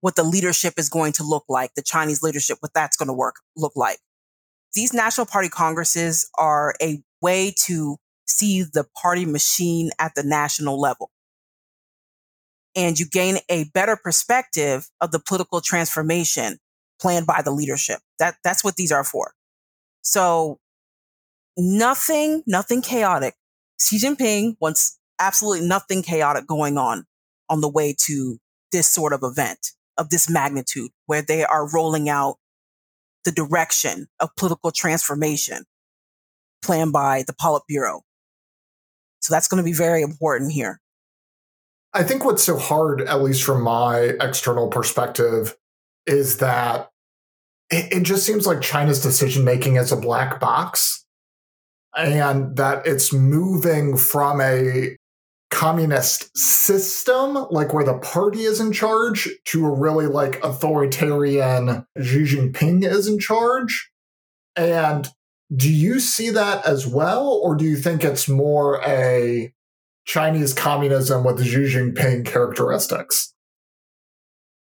what 0.00 0.16
the 0.16 0.22
leadership 0.22 0.74
is 0.76 0.88
going 0.88 1.12
to 1.12 1.24
look 1.24 1.44
like, 1.48 1.74
the 1.74 1.82
Chinese 1.82 2.22
leadership, 2.22 2.58
what 2.60 2.72
that's 2.74 2.96
going 2.96 3.08
to 3.08 3.14
work 3.14 3.36
look 3.56 3.72
like. 3.76 3.98
These 4.74 4.92
national 4.92 5.26
party 5.26 5.48
congresses 5.48 6.28
are 6.36 6.74
a 6.82 7.02
way 7.22 7.54
to 7.66 7.96
see 8.26 8.62
the 8.62 8.84
party 9.00 9.24
machine 9.24 9.90
at 9.98 10.12
the 10.14 10.22
national 10.22 10.80
level. 10.80 11.10
And 12.76 12.98
you 12.98 13.06
gain 13.06 13.38
a 13.48 13.64
better 13.72 13.96
perspective 13.96 14.88
of 15.00 15.12
the 15.12 15.20
political 15.20 15.60
transformation 15.60 16.58
planned 17.00 17.26
by 17.26 17.42
the 17.42 17.52
leadership. 17.52 18.00
That, 18.18 18.36
that's 18.42 18.64
what 18.64 18.76
these 18.76 18.90
are 18.90 19.04
for. 19.04 19.32
So 20.02 20.58
nothing, 21.56 22.42
nothing 22.46 22.82
chaotic, 22.82 23.34
Xi 23.80 23.98
Jinping 23.98 24.56
wants 24.60 24.98
absolutely 25.18 25.66
nothing 25.66 26.02
chaotic 26.02 26.46
going 26.46 26.78
on 26.78 27.04
on 27.48 27.60
the 27.60 27.68
way 27.68 27.94
to 28.06 28.38
this 28.72 28.90
sort 28.90 29.12
of 29.12 29.20
event 29.22 29.72
of 29.96 30.10
this 30.10 30.28
magnitude 30.28 30.90
where 31.06 31.22
they 31.22 31.44
are 31.44 31.70
rolling 31.72 32.08
out 32.08 32.36
the 33.24 33.32
direction 33.32 34.06
of 34.20 34.34
political 34.36 34.70
transformation 34.70 35.64
planned 36.62 36.92
by 36.92 37.24
the 37.26 37.32
Politburo. 37.32 38.00
So 39.20 39.32
that's 39.32 39.48
going 39.48 39.62
to 39.62 39.64
be 39.64 39.72
very 39.72 40.02
important 40.02 40.52
here. 40.52 40.80
I 41.94 42.02
think 42.02 42.24
what's 42.24 42.42
so 42.42 42.58
hard, 42.58 43.02
at 43.02 43.22
least 43.22 43.44
from 43.44 43.62
my 43.62 44.14
external 44.20 44.68
perspective, 44.68 45.56
is 46.06 46.38
that 46.38 46.90
it, 47.70 47.98
it 47.98 48.02
just 48.02 48.26
seems 48.26 48.46
like 48.46 48.60
China's 48.60 49.00
decision 49.00 49.44
making 49.44 49.76
is 49.76 49.92
a 49.92 49.96
black 49.96 50.40
box 50.40 51.04
and 51.96 52.56
that 52.56 52.86
it's 52.86 53.12
moving 53.12 53.96
from 53.96 54.40
a 54.40 54.96
communist 55.52 56.36
system, 56.36 57.46
like 57.50 57.72
where 57.72 57.84
the 57.84 57.98
party 57.98 58.42
is 58.42 58.58
in 58.58 58.72
charge, 58.72 59.28
to 59.44 59.64
a 59.64 59.70
really 59.70 60.06
like 60.06 60.42
authoritarian 60.44 61.86
Xi 61.96 62.24
Jinping 62.24 62.84
is 62.84 63.06
in 63.06 63.20
charge. 63.20 63.92
And 64.56 65.08
do 65.54 65.72
you 65.72 66.00
see 66.00 66.30
that 66.30 66.66
as 66.66 66.88
well, 66.88 67.28
or 67.28 67.54
do 67.54 67.64
you 67.64 67.76
think 67.76 68.02
it's 68.02 68.28
more 68.28 68.82
a 68.84 69.52
Chinese 70.04 70.52
communism 70.52 71.24
with 71.24 71.44
Xi 71.44 71.64
Jinping 71.64 72.26
characteristics? 72.26 73.32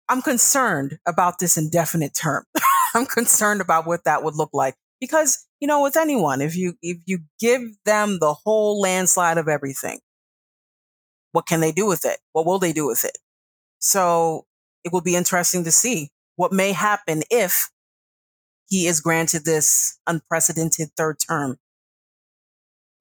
I'm 0.09 0.21
concerned 0.21 0.97
about 1.07 1.39
this 1.39 1.57
indefinite 1.57 2.15
term. 2.15 2.45
I'm 2.95 3.05
concerned 3.05 3.61
about 3.61 3.85
what 3.85 4.05
that 4.05 4.23
would 4.23 4.35
look 4.35 4.49
like 4.53 4.75
because 4.99 5.45
you 5.59 5.67
know 5.67 5.81
with 5.81 5.97
anyone 5.97 6.41
if 6.41 6.55
you 6.55 6.73
if 6.81 6.97
you 7.05 7.19
give 7.39 7.61
them 7.85 8.17
the 8.19 8.33
whole 8.33 8.79
landslide 8.79 9.37
of 9.37 9.47
everything 9.47 9.99
what 11.31 11.45
can 11.45 11.59
they 11.59 11.71
do 11.71 11.85
with 11.85 12.05
it 12.05 12.19
what 12.33 12.45
will 12.45 12.59
they 12.59 12.73
do 12.73 12.85
with 12.85 13.03
it 13.03 13.17
so 13.79 14.45
it 14.83 14.91
will 14.91 15.01
be 15.01 15.15
interesting 15.15 15.63
to 15.63 15.71
see 15.71 16.09
what 16.35 16.51
may 16.51 16.71
happen 16.71 17.21
if 17.29 17.69
he 18.67 18.87
is 18.87 18.99
granted 18.99 19.45
this 19.45 19.99
unprecedented 20.07 20.89
third 20.95 21.17
term 21.27 21.57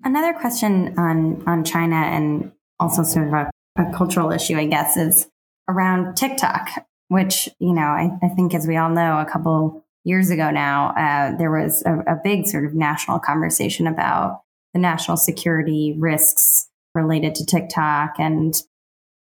another 0.05 0.33
question 0.33 0.95
on 0.99 1.43
on 1.47 1.65
china 1.65 1.97
and 1.97 2.53
also 2.81 3.03
sort 3.03 3.29
of 3.29 3.33
a, 3.33 3.51
a 3.79 3.93
cultural 3.97 4.31
issue 4.33 4.57
i 4.57 4.67
guess 4.67 4.97
is 4.97 5.29
around 5.69 6.17
TikTok, 6.17 6.71
which, 7.09 7.49
you 7.61 7.73
know, 7.73 7.83
I, 7.83 8.11
I 8.23 8.29
think 8.29 8.55
as 8.55 8.67
we 8.67 8.77
all 8.77 8.91
know, 8.91 9.19
a 9.19 9.31
couple 9.31 9.85
years 10.05 10.31
ago 10.31 10.51
now, 10.51 10.91
uh, 10.97 11.37
there 11.37 11.51
was 11.51 11.83
a, 11.85 11.99
a 12.13 12.21
big 12.23 12.47
sort 12.47 12.65
of 12.65 12.75
national 12.75 13.19
conversation 13.21 13.87
about 13.87 14.41
the 14.73 14.81
national 14.81 15.19
security 15.19 15.95
risks 15.99 16.69
related 16.95 17.35
to 17.37 17.47
TikTok 17.47 18.15
and, 18.19 18.55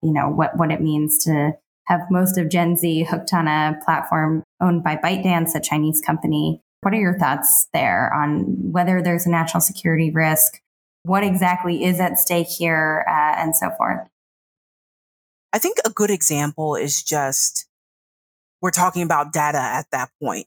you 0.02 0.12
know, 0.12 0.28
what, 0.28 0.56
what 0.56 0.72
it 0.72 0.80
means 0.80 1.22
to 1.24 1.52
have 1.86 2.00
most 2.10 2.38
of 2.38 2.48
Gen 2.48 2.76
Z 2.76 3.04
hooked 3.04 3.32
on 3.32 3.46
a 3.46 3.78
platform 3.84 4.42
owned 4.60 4.82
by 4.82 4.96
ByteDance, 4.96 5.54
a 5.54 5.60
Chinese 5.60 6.00
company. 6.00 6.62
What 6.82 6.92
are 6.94 7.00
your 7.00 7.16
thoughts 7.16 7.68
there 7.72 8.12
on 8.12 8.72
whether 8.72 9.00
there's 9.00 9.24
a 9.24 9.30
national 9.30 9.60
security 9.60 10.10
risk? 10.10 10.60
What 11.04 11.22
exactly 11.22 11.84
is 11.84 12.00
at 12.00 12.18
stake 12.18 12.48
here, 12.48 13.04
uh, 13.08 13.34
and 13.38 13.54
so 13.56 13.70
forth? 13.70 14.08
I 15.52 15.58
think 15.58 15.78
a 15.84 15.90
good 15.90 16.10
example 16.10 16.74
is 16.74 17.02
just 17.02 17.66
we're 18.60 18.70
talking 18.70 19.02
about 19.02 19.32
data 19.32 19.58
at 19.58 19.86
that 19.92 20.10
point. 20.20 20.46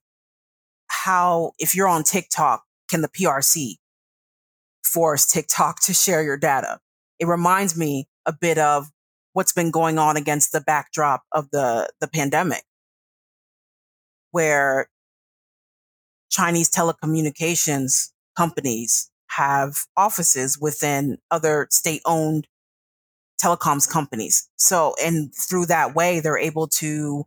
How, 0.88 1.54
if 1.58 1.74
you're 1.74 1.88
on 1.88 2.04
TikTok, 2.04 2.64
can 2.90 3.02
the 3.02 3.10
PRC 3.10 3.76
force 4.84 5.26
TikTok 5.26 5.80
to 5.84 5.94
share 5.94 6.22
your 6.22 6.38
data? 6.38 6.80
It 7.18 7.28
reminds 7.28 7.78
me 7.78 8.08
a 8.26 8.34
bit 8.34 8.58
of 8.58 8.90
what's 9.32 9.54
been 9.54 9.72
going 9.72 9.98
on 9.98 10.18
against 10.18 10.52
the 10.52 10.62
backdrop 10.62 11.24
of 11.32 11.50
the, 11.52 11.90
the 12.02 12.08
pandemic, 12.08 12.64
where 14.32 14.90
Chinese 16.30 16.70
telecommunications 16.70 18.10
companies 18.38 19.10
have 19.30 19.86
offices 19.98 20.58
within 20.60 21.18
other 21.32 21.68
state 21.70 22.02
owned 22.06 22.48
telecoms 23.44 23.90
companies. 23.90 24.50
So, 24.56 24.96
and 25.04 25.34
through 25.36 25.68
that 25.68 25.96
way, 25.96 26.20
they're 26.20 26.38
able 26.38 26.68
to 26.80 27.26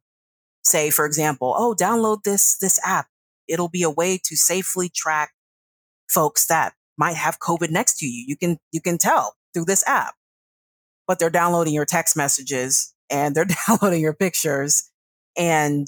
say, 0.63 0.91
for 0.91 1.05
example, 1.05 1.55
oh, 1.57 1.75
download 1.79 2.23
this, 2.23 2.57
this 2.59 2.79
app. 2.85 3.07
It'll 3.47 3.69
be 3.69 3.83
a 3.83 3.91
way 3.91 4.19
to 4.25 4.37
safely 4.37 4.89
track 4.89 5.33
folks 6.09 6.47
that 6.47 6.75
might 6.97 7.17
have 7.17 7.39
COVID 7.39 7.71
next 7.71 7.99
to 7.99 8.07
you. 8.07 8.25
You 8.27 8.37
can, 8.37 8.59
you 8.73 8.81
can 8.81 8.99
tell 8.99 9.35
through 9.55 9.67
this 9.67 9.87
app, 9.87 10.15
but 11.07 11.19
they're 11.19 11.31
downloading 11.31 11.75
your 11.75 11.87
text 11.87 12.17
messages 12.17 12.95
and 13.11 13.35
they're 13.35 13.47
downloading 13.69 14.01
your 14.01 14.15
pictures 14.15 14.91
and 15.37 15.87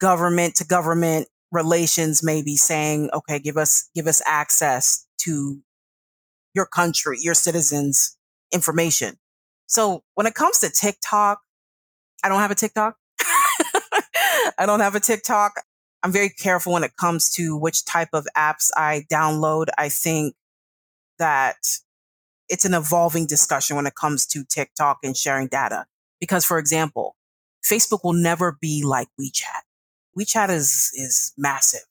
government 0.00 0.56
to 0.56 0.64
government 0.64 1.28
relations 1.50 2.22
may 2.22 2.42
be 2.42 2.56
saying, 2.56 3.10
okay, 3.12 3.38
give 3.38 3.56
us, 3.56 3.88
give 3.94 4.06
us 4.06 4.22
access 4.26 5.06
to 5.18 5.60
your 6.54 6.66
country, 6.66 7.18
your 7.20 7.34
citizens 7.34 8.16
information. 8.52 9.16
So 9.66 10.02
when 10.14 10.26
it 10.26 10.34
comes 10.34 10.58
to 10.60 10.70
TikTok, 10.70 11.40
I 12.24 12.28
don't 12.28 12.40
have 12.40 12.50
a 12.50 12.54
TikTok. 12.54 12.96
I 14.58 14.66
don't 14.66 14.80
have 14.80 14.94
a 14.94 15.00
TikTok. 15.00 15.52
I'm 16.02 16.12
very 16.12 16.30
careful 16.30 16.72
when 16.72 16.84
it 16.84 16.96
comes 16.96 17.30
to 17.32 17.56
which 17.56 17.84
type 17.84 18.10
of 18.12 18.26
apps 18.36 18.70
I 18.76 19.04
download. 19.10 19.66
I 19.76 19.88
think 19.88 20.34
that 21.18 21.56
it's 22.48 22.64
an 22.64 22.74
evolving 22.74 23.26
discussion 23.26 23.76
when 23.76 23.86
it 23.86 23.94
comes 23.94 24.26
to 24.26 24.44
TikTok 24.44 24.98
and 25.02 25.16
sharing 25.16 25.48
data. 25.48 25.86
Because, 26.20 26.44
for 26.44 26.58
example, 26.58 27.16
Facebook 27.64 28.00
will 28.02 28.14
never 28.14 28.56
be 28.60 28.82
like 28.84 29.08
WeChat. 29.20 29.67
WeChat 30.18 30.50
is, 30.50 30.90
is 30.94 31.32
massive. 31.38 31.82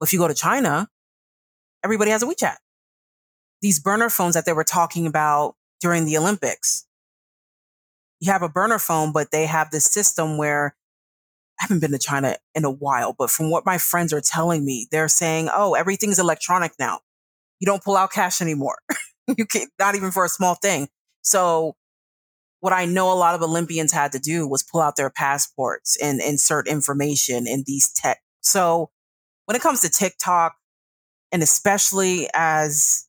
If 0.00 0.12
you 0.12 0.18
go 0.18 0.28
to 0.28 0.34
China, 0.34 0.88
everybody 1.82 2.10
has 2.12 2.22
a 2.22 2.26
WeChat 2.26 2.56
these 3.60 3.80
burner 3.80 4.08
phones 4.08 4.34
that 4.34 4.44
they 4.44 4.52
were 4.52 4.64
talking 4.64 5.06
about 5.06 5.54
during 5.80 6.04
the 6.04 6.16
Olympics. 6.16 6.86
You 8.20 8.32
have 8.32 8.42
a 8.42 8.48
burner 8.48 8.78
phone, 8.78 9.12
but 9.12 9.30
they 9.30 9.46
have 9.46 9.70
this 9.70 9.84
system 9.84 10.38
where 10.38 10.76
I 11.60 11.64
haven't 11.64 11.80
been 11.80 11.92
to 11.92 11.98
China 11.98 12.36
in 12.54 12.64
a 12.64 12.70
while, 12.70 13.14
but 13.16 13.30
from 13.30 13.50
what 13.50 13.66
my 13.66 13.78
friends 13.78 14.12
are 14.12 14.20
telling 14.20 14.64
me, 14.64 14.86
they're 14.90 15.08
saying, 15.08 15.48
oh, 15.52 15.74
everything's 15.74 16.18
electronic 16.18 16.72
now. 16.78 17.00
You 17.60 17.66
don't 17.66 17.82
pull 17.82 17.96
out 17.96 18.12
cash 18.12 18.40
anymore. 18.40 18.78
you 19.36 19.44
can't, 19.44 19.70
not 19.78 19.96
even 19.96 20.10
for 20.10 20.24
a 20.24 20.28
small 20.28 20.54
thing. 20.54 20.88
So 21.22 21.74
what 22.60 22.72
I 22.72 22.84
know 22.84 23.12
a 23.12 23.14
lot 23.14 23.34
of 23.34 23.42
Olympians 23.42 23.92
had 23.92 24.12
to 24.12 24.18
do 24.18 24.46
was 24.46 24.62
pull 24.62 24.80
out 24.80 24.96
their 24.96 25.10
passports 25.10 25.96
and 26.02 26.20
insert 26.20 26.66
information 26.66 27.46
in 27.46 27.64
these 27.66 27.90
tech. 27.92 28.18
So 28.40 28.90
when 29.46 29.56
it 29.56 29.62
comes 29.62 29.80
to 29.82 29.90
TikTok, 29.90 30.56
and 31.30 31.42
especially 31.42 32.28
as 32.34 33.06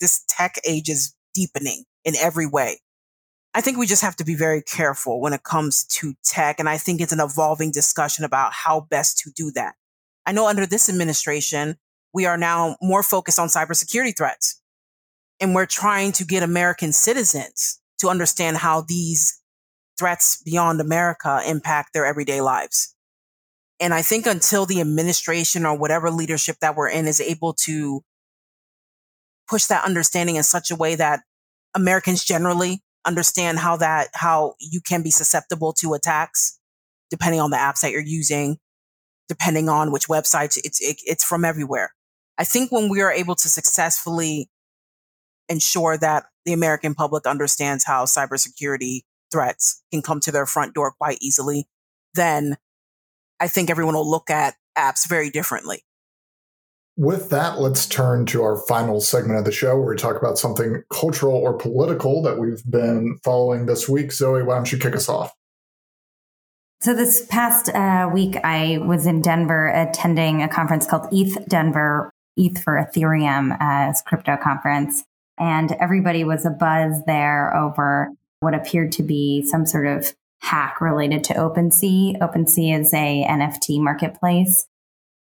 this 0.00 0.24
tech 0.28 0.56
age 0.66 0.88
is 0.88 1.14
deepening 1.34 1.84
in 2.04 2.14
every 2.16 2.46
way. 2.46 2.80
I 3.54 3.60
think 3.60 3.78
we 3.78 3.86
just 3.86 4.02
have 4.02 4.16
to 4.16 4.24
be 4.24 4.34
very 4.34 4.62
careful 4.62 5.20
when 5.20 5.32
it 5.32 5.44
comes 5.44 5.84
to 5.84 6.14
tech. 6.24 6.58
And 6.58 6.68
I 6.68 6.76
think 6.76 7.00
it's 7.00 7.12
an 7.12 7.20
evolving 7.20 7.70
discussion 7.70 8.24
about 8.24 8.52
how 8.52 8.80
best 8.90 9.18
to 9.20 9.30
do 9.34 9.52
that. 9.52 9.74
I 10.26 10.32
know 10.32 10.46
under 10.46 10.66
this 10.66 10.88
administration, 10.88 11.76
we 12.12 12.26
are 12.26 12.36
now 12.36 12.76
more 12.82 13.02
focused 13.02 13.38
on 13.38 13.48
cybersecurity 13.48 14.16
threats. 14.16 14.60
And 15.40 15.54
we're 15.54 15.66
trying 15.66 16.12
to 16.12 16.24
get 16.24 16.42
American 16.42 16.92
citizens 16.92 17.80
to 17.98 18.08
understand 18.08 18.56
how 18.56 18.82
these 18.82 19.40
threats 19.98 20.42
beyond 20.44 20.80
America 20.80 21.40
impact 21.46 21.92
their 21.92 22.06
everyday 22.06 22.40
lives. 22.40 22.94
And 23.80 23.92
I 23.92 24.02
think 24.02 24.26
until 24.26 24.66
the 24.66 24.80
administration 24.80 25.66
or 25.66 25.76
whatever 25.76 26.10
leadership 26.10 26.56
that 26.60 26.76
we're 26.76 26.88
in 26.88 27.06
is 27.06 27.20
able 27.20 27.54
to 27.64 28.02
push 29.48 29.64
that 29.66 29.84
understanding 29.84 30.36
in 30.36 30.42
such 30.42 30.70
a 30.70 30.76
way 30.76 30.94
that 30.94 31.20
Americans 31.74 32.24
generally 32.24 32.82
understand 33.04 33.58
how 33.58 33.76
that, 33.76 34.08
how 34.14 34.54
you 34.58 34.80
can 34.80 35.02
be 35.02 35.10
susceptible 35.10 35.72
to 35.74 35.94
attacks 35.94 36.58
depending 37.10 37.40
on 37.40 37.50
the 37.50 37.56
apps 37.56 37.80
that 37.80 37.90
you're 37.90 38.00
using, 38.00 38.56
depending 39.28 39.68
on 39.68 39.92
which 39.92 40.08
websites 40.08 40.58
it's, 40.64 40.80
it, 40.80 40.96
it's 41.04 41.24
from 41.24 41.44
everywhere. 41.44 41.92
I 42.38 42.44
think 42.44 42.72
when 42.72 42.88
we 42.88 43.00
are 43.02 43.12
able 43.12 43.34
to 43.36 43.48
successfully 43.48 44.48
ensure 45.48 45.96
that 45.98 46.24
the 46.44 46.52
American 46.52 46.94
public 46.94 47.26
understands 47.26 47.84
how 47.84 48.04
cybersecurity 48.04 49.00
threats 49.32 49.82
can 49.92 50.02
come 50.02 50.20
to 50.20 50.32
their 50.32 50.46
front 50.46 50.74
door 50.74 50.92
quite 50.98 51.18
easily, 51.20 51.66
then 52.14 52.56
I 53.40 53.48
think 53.48 53.70
everyone 53.70 53.94
will 53.94 54.08
look 54.08 54.30
at 54.30 54.54
apps 54.76 55.08
very 55.08 55.30
differently. 55.30 55.84
With 56.96 57.30
that, 57.30 57.58
let's 57.58 57.86
turn 57.86 58.24
to 58.26 58.42
our 58.44 58.56
final 58.56 59.00
segment 59.00 59.38
of 59.38 59.44
the 59.44 59.50
show 59.50 59.76
where 59.76 59.88
we 59.88 59.96
talk 59.96 60.16
about 60.16 60.38
something 60.38 60.84
cultural 60.92 61.34
or 61.34 61.52
political 61.52 62.22
that 62.22 62.38
we've 62.38 62.62
been 62.70 63.18
following 63.24 63.66
this 63.66 63.88
week. 63.88 64.12
Zoe, 64.12 64.44
why 64.44 64.54
don't 64.54 64.70
you 64.70 64.78
kick 64.78 64.94
us 64.94 65.08
off? 65.08 65.34
So, 66.80 66.94
this 66.94 67.26
past 67.26 67.68
uh, 67.70 68.08
week, 68.12 68.36
I 68.44 68.78
was 68.78 69.06
in 69.06 69.22
Denver 69.22 69.68
attending 69.68 70.42
a 70.42 70.48
conference 70.48 70.86
called 70.86 71.08
ETH 71.10 71.48
Denver, 71.48 72.12
ETH 72.36 72.62
for 72.62 72.74
Ethereum 72.74 73.56
as 73.58 74.02
crypto 74.02 74.36
conference. 74.36 75.02
And 75.38 75.72
everybody 75.72 76.24
was 76.24 76.46
a 76.46 76.50
buzz 76.50 77.02
there 77.06 77.54
over 77.56 78.10
what 78.40 78.54
appeared 78.54 78.92
to 78.92 79.02
be 79.02 79.44
some 79.46 79.66
sort 79.66 79.86
of 79.86 80.14
hack 80.40 80.80
related 80.80 81.24
to 81.24 81.34
OpenSea. 81.34 82.18
OpenSea 82.18 82.80
is 82.80 82.92
a 82.94 83.26
NFT 83.28 83.80
marketplace 83.80 84.66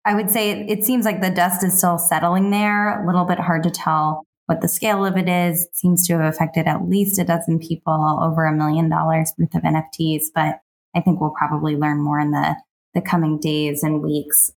I 0.05 0.13
would 0.13 0.29
say 0.29 0.51
it, 0.51 0.83
seems 0.83 1.03
like 1.03 1.21
the 1.21 1.31
dust 1.31 1.63
is 1.63 1.75
still 1.75 1.97
settling 1.97 2.51
there. 2.51 3.01
A 3.01 3.05
little 3.05 3.25
bit 3.25 3.39
hard 3.39 3.63
to 3.63 3.71
tell 3.71 4.23
what 4.45 4.61
the 4.61 4.67
scale 4.67 5.03
of 5.03 5.17
it 5.17 5.27
is. 5.27 5.65
It 5.65 5.75
seems 5.75 6.05
to 6.07 6.13
have 6.13 6.31
affected 6.33 6.67
at 6.67 6.87
least 6.87 7.19
a 7.19 7.23
dozen 7.23 7.57
people, 7.57 8.19
over 8.21 8.45
a 8.45 8.55
million 8.55 8.87
dollars 8.87 9.33
worth 9.37 9.55
of 9.55 9.63
NFTs. 9.63 10.25
But 10.33 10.59
I 10.95 11.01
think 11.01 11.19
we'll 11.19 11.31
probably 11.31 11.75
learn 11.75 12.03
more 12.03 12.19
in 12.19 12.29
the, 12.29 12.55
the 12.93 13.01
coming 13.01 13.39
days 13.39 13.81
and 13.81 14.03
weeks. 14.03 14.51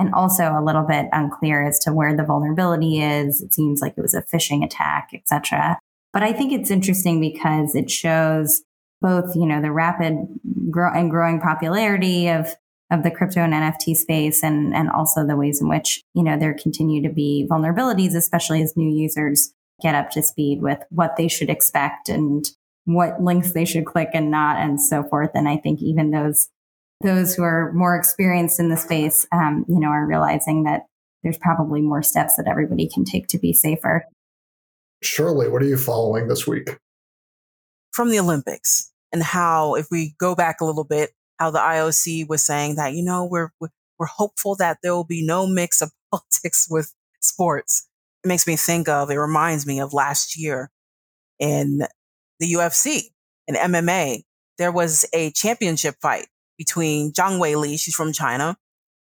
And 0.00 0.14
also 0.14 0.44
a 0.44 0.64
little 0.64 0.82
bit 0.82 1.06
unclear 1.12 1.64
as 1.64 1.78
to 1.80 1.92
where 1.92 2.16
the 2.16 2.24
vulnerability 2.24 3.00
is. 3.00 3.42
It 3.42 3.52
seems 3.52 3.80
like 3.80 3.94
it 3.96 4.00
was 4.00 4.14
a 4.14 4.22
phishing 4.22 4.64
attack, 4.64 5.10
etc. 5.12 5.78
But 6.12 6.22
I 6.22 6.32
think 6.32 6.52
it's 6.52 6.70
interesting 6.70 7.20
because 7.20 7.74
it 7.74 7.90
shows 7.90 8.62
both, 9.02 9.36
you 9.36 9.46
know, 9.46 9.60
the 9.60 9.72
rapid 9.72 10.16
grow 10.70 10.90
and 10.92 11.10
growing 11.10 11.40
popularity 11.40 12.28
of 12.28 12.48
of 12.90 13.04
the 13.04 13.10
crypto 13.10 13.40
and 13.40 13.52
NFT 13.52 13.94
space 13.94 14.42
and, 14.42 14.74
and 14.74 14.90
also 14.90 15.24
the 15.24 15.36
ways 15.36 15.60
in 15.60 15.68
which, 15.68 16.02
you 16.14 16.24
know, 16.24 16.36
there 16.36 16.52
continue 16.54 17.00
to 17.06 17.14
be 17.14 17.46
vulnerabilities, 17.48 18.16
especially 18.16 18.62
as 18.62 18.76
new 18.76 18.90
users 18.90 19.52
get 19.80 19.94
up 19.94 20.10
to 20.10 20.22
speed 20.22 20.60
with 20.60 20.78
what 20.90 21.16
they 21.16 21.28
should 21.28 21.48
expect 21.48 22.08
and 22.08 22.50
what 22.84 23.22
links 23.22 23.52
they 23.52 23.64
should 23.64 23.86
click 23.86 24.08
and 24.12 24.30
not 24.30 24.56
and 24.56 24.80
so 24.80 25.04
forth. 25.04 25.30
And 25.34 25.48
I 25.48 25.56
think 25.56 25.80
even 25.80 26.10
those, 26.10 26.48
those 27.00 27.34
who 27.34 27.42
are 27.42 27.72
more 27.72 27.96
experienced 27.96 28.60
in 28.60 28.68
the 28.68 28.76
space, 28.76 29.26
um, 29.32 29.64
you 29.68 29.80
know, 29.80 29.88
are 29.88 30.06
realizing 30.06 30.64
that 30.64 30.82
there's 31.22 31.38
probably 31.38 31.80
more 31.80 32.02
steps 32.02 32.36
that 32.36 32.48
everybody 32.48 32.88
can 32.88 33.04
take 33.04 33.26
to 33.28 33.38
be 33.38 33.52
safer. 33.52 34.04
Shirley, 35.02 35.48
what 35.48 35.62
are 35.62 35.66
you 35.66 35.76
following 35.76 36.28
this 36.28 36.46
week? 36.46 36.78
From 37.92 38.10
the 38.10 38.18
Olympics 38.18 38.92
and 39.12 39.22
how, 39.22 39.74
if 39.74 39.88
we 39.90 40.14
go 40.18 40.34
back 40.34 40.60
a 40.60 40.64
little 40.64 40.84
bit, 40.84 41.10
how 41.38 41.50
the 41.50 41.58
IOC 41.58 42.28
was 42.28 42.42
saying 42.44 42.76
that, 42.76 42.94
you 42.94 43.02
know, 43.02 43.24
we're, 43.24 43.50
we're 43.60 44.06
hopeful 44.06 44.54
that 44.56 44.78
there 44.82 44.94
will 44.94 45.04
be 45.04 45.24
no 45.24 45.46
mix 45.46 45.80
of 45.80 45.90
politics 46.10 46.66
with 46.70 46.94
sports. 47.20 47.88
It 48.24 48.28
makes 48.28 48.46
me 48.46 48.56
think 48.56 48.88
of, 48.88 49.10
it 49.10 49.16
reminds 49.16 49.66
me 49.66 49.80
of 49.80 49.94
last 49.94 50.38
year 50.38 50.70
in 51.38 51.80
the 52.38 52.52
UFC 52.52 53.04
in 53.50 53.54
MMA, 53.54 54.22
there 54.58 54.72
was 54.72 55.04
a 55.12 55.30
championship 55.32 55.96
fight 56.00 56.28
between 56.60 57.10
Zhang 57.10 57.40
Weili, 57.40 57.80
she's 57.80 57.94
from 57.94 58.12
China, 58.12 58.54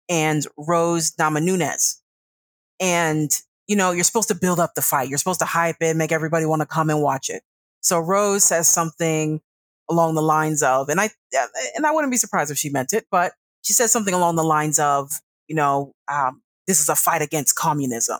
and 0.07 0.47
Rose 0.57 1.11
Namajunas. 1.19 1.97
And, 2.79 3.29
you 3.67 3.75
know, 3.75 3.91
you're 3.91 4.05
supposed 4.05 4.29
to 4.29 4.35
build 4.35 4.57
up 4.57 4.73
the 4.73 4.81
fight. 4.81 5.09
You're 5.09 5.17
supposed 5.17 5.41
to 5.41 5.45
hype 5.45 5.75
it, 5.81 5.97
make 5.97 6.13
everybody 6.13 6.45
want 6.45 6.61
to 6.61 6.65
come 6.65 6.89
and 6.89 7.01
watch 7.01 7.29
it. 7.29 7.43
So 7.81 7.99
Rose 7.99 8.45
says 8.45 8.69
something 8.69 9.41
along 9.89 10.15
the 10.15 10.21
lines 10.21 10.63
of, 10.63 10.87
and 10.87 11.01
I, 11.01 11.09
and 11.75 11.85
I 11.85 11.91
wouldn't 11.91 12.09
be 12.09 12.15
surprised 12.15 12.51
if 12.51 12.57
she 12.57 12.69
meant 12.69 12.93
it, 12.93 13.05
but 13.11 13.33
she 13.63 13.73
says 13.73 13.91
something 13.91 14.13
along 14.13 14.37
the 14.37 14.45
lines 14.45 14.79
of, 14.79 15.11
you 15.49 15.55
know, 15.55 15.91
um, 16.07 16.41
this 16.67 16.79
is 16.79 16.87
a 16.87 16.95
fight 16.95 17.21
against 17.21 17.57
communism. 17.57 18.19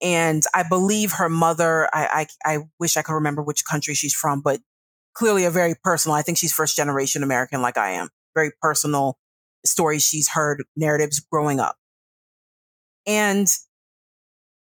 And 0.00 0.44
I 0.54 0.62
believe 0.62 1.10
her 1.14 1.28
mother, 1.28 1.88
I, 1.92 2.28
I, 2.44 2.54
I 2.54 2.58
wish 2.78 2.96
I 2.96 3.02
could 3.02 3.14
remember 3.14 3.42
which 3.42 3.64
country 3.64 3.94
she's 3.94 4.14
from, 4.14 4.42
but 4.42 4.60
clearly 5.14 5.44
a 5.44 5.50
very 5.50 5.74
personal, 5.82 6.16
I 6.16 6.22
think 6.22 6.38
she's 6.38 6.52
first 6.52 6.76
generation 6.76 7.22
American 7.22 7.62
like 7.62 7.78
I 7.78 7.90
am, 7.92 8.08
very 8.34 8.52
personal 8.60 9.16
stories 9.64 10.04
she's 10.04 10.28
heard, 10.28 10.64
narratives 10.76 11.20
growing 11.20 11.60
up. 11.60 11.76
And 13.06 13.48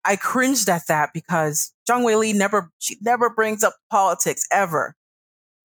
I 0.04 0.16
cringed 0.16 0.68
at 0.68 0.82
that 0.88 1.10
because 1.12 1.72
Zhang 1.88 2.04
Weili 2.04 2.34
never, 2.34 2.70
she 2.78 2.96
never 3.00 3.30
brings 3.30 3.62
up 3.62 3.74
politics 3.90 4.46
ever. 4.50 4.94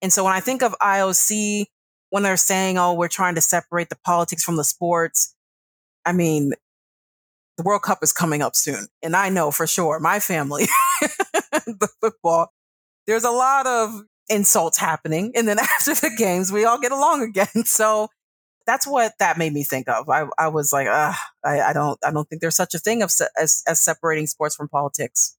And 0.02 0.12
so 0.12 0.24
when 0.24 0.34
I 0.34 0.40
think 0.40 0.62
of 0.62 0.76
IOC, 0.82 1.66
when 2.10 2.24
they're 2.24 2.38
saying, 2.38 2.78
oh, 2.78 2.94
we're 2.94 3.08
trying 3.08 3.36
to 3.36 3.42
separate 3.42 3.90
the 3.90 3.98
politics 4.06 4.44
from 4.44 4.58
the 4.58 4.64
sports, 4.64 5.36
I 6.06 6.12
mean, 6.12 6.54
the 7.58 7.64
World 7.64 7.82
Cup 7.82 8.00
is 8.02 8.12
coming 8.12 8.42
up 8.42 8.56
soon. 8.56 8.88
And 9.02 9.16
I 9.16 9.30
know 9.30 9.52
for 9.52 9.66
sure 9.66 10.00
my 10.00 10.20
family, 10.20 10.68
the 11.02 11.90
football, 12.02 12.50
there's 13.08 13.24
a 13.24 13.32
lot 13.32 13.66
of 13.66 14.04
insults 14.30 14.78
happening. 14.78 15.32
And 15.36 15.48
then 15.48 15.60
after 15.80 15.94
the 15.94 16.12
games, 16.18 16.52
we 16.52 16.66
all 16.66 16.80
get 16.80 16.92
along 16.92 17.24
again. 17.24 17.48
So 17.66 18.10
that's 18.66 18.88
what 18.88 19.14
that 19.20 19.38
made 19.38 19.54
me 19.54 19.64
think 19.64 19.88
of. 19.88 20.10
I, 20.10 20.26
I 20.40 20.48
was 20.48 20.74
like, 20.74 20.88
I, 20.88 21.16
I 21.44 21.72
don't, 21.74 22.00
I 22.04 22.12
don't 22.12 22.28
think 22.28 22.42
there's 22.42 22.56
such 22.56 22.74
a 22.74 22.80
thing 22.80 23.04
of 23.04 23.12
se- 23.12 23.28
as, 23.40 23.62
as 23.68 23.84
separating 23.84 24.28
sports 24.28 24.56
from 24.56 24.70
politics. 24.70 25.38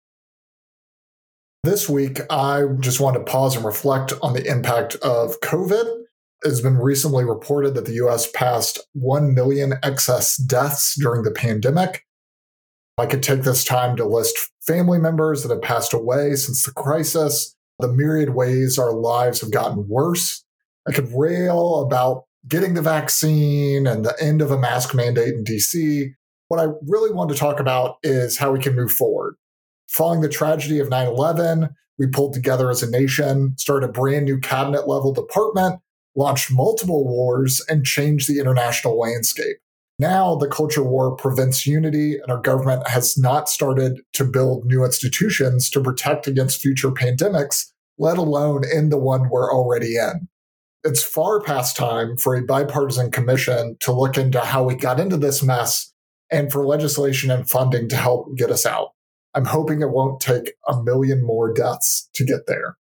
This 1.64 1.88
week, 1.88 2.20
I 2.30 2.62
just 2.78 3.00
want 3.00 3.16
to 3.16 3.24
pause 3.24 3.56
and 3.56 3.64
reflect 3.64 4.12
on 4.22 4.34
the 4.34 4.48
impact 4.48 4.94
of 4.96 5.40
COVID. 5.40 6.02
It 6.44 6.48
has 6.48 6.60
been 6.60 6.76
recently 6.76 7.24
reported 7.24 7.74
that 7.74 7.86
the 7.86 7.94
US 8.06 8.30
passed 8.30 8.78
1 8.92 9.34
million 9.34 9.74
excess 9.82 10.36
deaths 10.36 10.94
during 10.96 11.24
the 11.24 11.32
pandemic. 11.32 12.04
I 12.98 13.06
could 13.06 13.22
take 13.22 13.42
this 13.42 13.64
time 13.64 13.96
to 13.96 14.06
list 14.06 14.38
family 14.66 14.98
members 14.98 15.42
that 15.42 15.50
have 15.50 15.62
passed 15.62 15.92
away 15.92 16.36
since 16.36 16.64
the 16.64 16.72
crisis, 16.72 17.55
the 17.78 17.88
myriad 17.88 18.30
ways 18.30 18.78
our 18.78 18.92
lives 18.92 19.40
have 19.40 19.50
gotten 19.50 19.88
worse. 19.88 20.44
I 20.88 20.92
could 20.92 21.12
rail 21.12 21.80
about 21.80 22.24
getting 22.48 22.74
the 22.74 22.82
vaccine 22.82 23.86
and 23.86 24.04
the 24.04 24.14
end 24.20 24.40
of 24.40 24.50
a 24.50 24.58
mask 24.58 24.94
mandate 24.94 25.34
in 25.34 25.44
DC. 25.44 26.10
What 26.48 26.60
I 26.60 26.68
really 26.86 27.12
want 27.12 27.30
to 27.30 27.36
talk 27.36 27.58
about 27.58 27.96
is 28.02 28.38
how 28.38 28.52
we 28.52 28.60
can 28.60 28.76
move 28.76 28.92
forward. 28.92 29.36
Following 29.88 30.20
the 30.20 30.28
tragedy 30.28 30.78
of 30.78 30.88
9 30.88 31.06
11, 31.08 31.70
we 31.98 32.06
pulled 32.06 32.34
together 32.34 32.70
as 32.70 32.82
a 32.82 32.90
nation, 32.90 33.54
started 33.56 33.88
a 33.88 33.92
brand 33.92 34.26
new 34.26 34.38
cabinet 34.38 34.86
level 34.86 35.12
department, 35.12 35.80
launched 36.14 36.52
multiple 36.52 37.06
wars, 37.06 37.64
and 37.68 37.84
changed 37.84 38.28
the 38.28 38.38
international 38.38 38.98
landscape. 38.98 39.56
Now, 39.98 40.34
the 40.36 40.48
culture 40.48 40.82
war 40.82 41.16
prevents 41.16 41.66
unity, 41.66 42.18
and 42.18 42.30
our 42.30 42.40
government 42.40 42.86
has 42.86 43.16
not 43.16 43.48
started 43.48 44.00
to 44.12 44.24
build 44.24 44.66
new 44.66 44.84
institutions 44.84 45.70
to 45.70 45.80
protect 45.80 46.26
against 46.26 46.60
future 46.60 46.90
pandemics, 46.90 47.72
let 47.98 48.18
alone 48.18 48.62
in 48.70 48.90
the 48.90 48.98
one 48.98 49.30
we're 49.30 49.50
already 49.50 49.96
in. 49.96 50.28
It's 50.84 51.02
far 51.02 51.40
past 51.40 51.76
time 51.76 52.18
for 52.18 52.36
a 52.36 52.44
bipartisan 52.44 53.10
commission 53.10 53.76
to 53.80 53.92
look 53.92 54.18
into 54.18 54.40
how 54.40 54.64
we 54.64 54.74
got 54.74 55.00
into 55.00 55.16
this 55.16 55.42
mess 55.42 55.92
and 56.30 56.52
for 56.52 56.66
legislation 56.66 57.30
and 57.30 57.48
funding 57.48 57.88
to 57.88 57.96
help 57.96 58.36
get 58.36 58.50
us 58.50 58.66
out. 58.66 58.90
I'm 59.34 59.46
hoping 59.46 59.80
it 59.80 59.90
won't 59.90 60.20
take 60.20 60.52
a 60.68 60.82
million 60.82 61.24
more 61.24 61.52
deaths 61.52 62.08
to 62.14 62.24
get 62.24 62.46
there. 62.46 62.76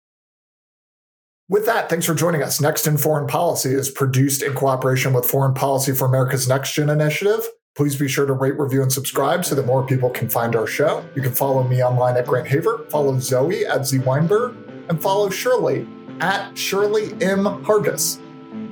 With 1.53 1.67
that, 1.67 1.87
thanks 1.87 2.07
for 2.07 2.15
joining 2.15 2.41
us. 2.41 2.59
Next 2.59 2.87
in 2.87 2.97
Foreign 2.97 3.27
Policy 3.27 3.75
is 3.75 3.91
produced 3.91 4.41
in 4.41 4.55
cooperation 4.55 5.13
with 5.13 5.27
Foreign 5.27 5.53
Policy 5.53 5.91
for 5.91 6.05
America's 6.05 6.47
Next 6.47 6.73
Gen 6.73 6.89
initiative. 6.89 7.47
Please 7.75 7.95
be 7.95 8.07
sure 8.07 8.25
to 8.25 8.33
rate, 8.33 8.57
review, 8.57 8.81
and 8.81 8.91
subscribe 8.91 9.45
so 9.45 9.53
that 9.53 9.67
more 9.67 9.85
people 9.85 10.09
can 10.09 10.27
find 10.27 10.55
our 10.55 10.65
show. 10.65 11.05
You 11.13 11.21
can 11.21 11.31
follow 11.31 11.61
me 11.61 11.83
online 11.83 12.17
at 12.17 12.25
Grant 12.25 12.47
Haver, 12.47 12.87
follow 12.89 13.19
Zoe 13.19 13.67
at 13.67 13.85
Z 13.85 13.99
Weinberg, 13.99 14.55
and 14.89 14.99
follow 14.99 15.29
Shirley 15.29 15.87
at 16.21 16.57
Shirley 16.57 17.11
M. 17.21 17.43
Hargis. 17.63 18.19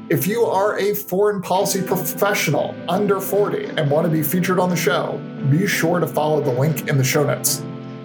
If 0.09 0.25
you 0.25 0.41
are 0.45 0.79
a 0.79 0.95
foreign 0.95 1.39
policy 1.39 1.83
professional 1.83 2.75
under 2.89 3.21
40 3.21 3.77
and 3.77 3.91
want 3.91 4.07
to 4.07 4.11
be 4.11 4.23
featured 4.23 4.57
on 4.57 4.71
the 4.71 4.75
show, 4.75 5.21
be 5.51 5.67
sure 5.67 5.99
to 5.99 6.07
follow 6.07 6.41
the 6.41 6.51
link 6.51 6.87
in 6.87 6.97
the 6.97 7.03
show 7.03 7.23
notes. 7.23 7.61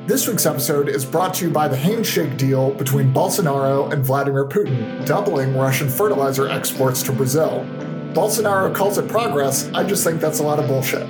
This 0.07 0.29
week's 0.29 0.47
episode 0.47 0.89
is 0.89 1.05
brought 1.05 1.35
to 1.35 1.47
you 1.47 1.51
by 1.51 1.67
the 1.67 1.77
handshake 1.77 2.37
deal 2.37 2.71
between 2.71 3.13
Bolsonaro 3.13 3.93
and 3.93 4.05
Vladimir 4.05 4.45
Putin, 4.45 5.05
doubling 5.05 5.57
Russian 5.57 5.89
fertilizer 5.89 6.47
exports 6.49 7.03
to 7.03 7.13
Brazil. 7.13 7.67
Bolsonaro 8.13 8.73
calls 8.73 8.99
it 8.99 9.09
progress. 9.09 9.69
I 9.75 9.83
just 9.83 10.05
think 10.05 10.21
that's 10.21 10.39
a 10.39 10.45
lot 10.45 10.61
of 10.61 10.69
bullshit. 10.69 11.09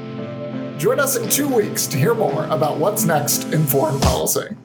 Join 0.78 0.98
us 0.98 1.16
in 1.16 1.28
two 1.28 1.46
weeks 1.46 1.86
to 1.88 1.98
hear 1.98 2.14
more 2.14 2.46
about 2.46 2.78
what's 2.78 3.04
next 3.04 3.52
in 3.52 3.66
foreign 3.66 4.00
policy. 4.00 4.56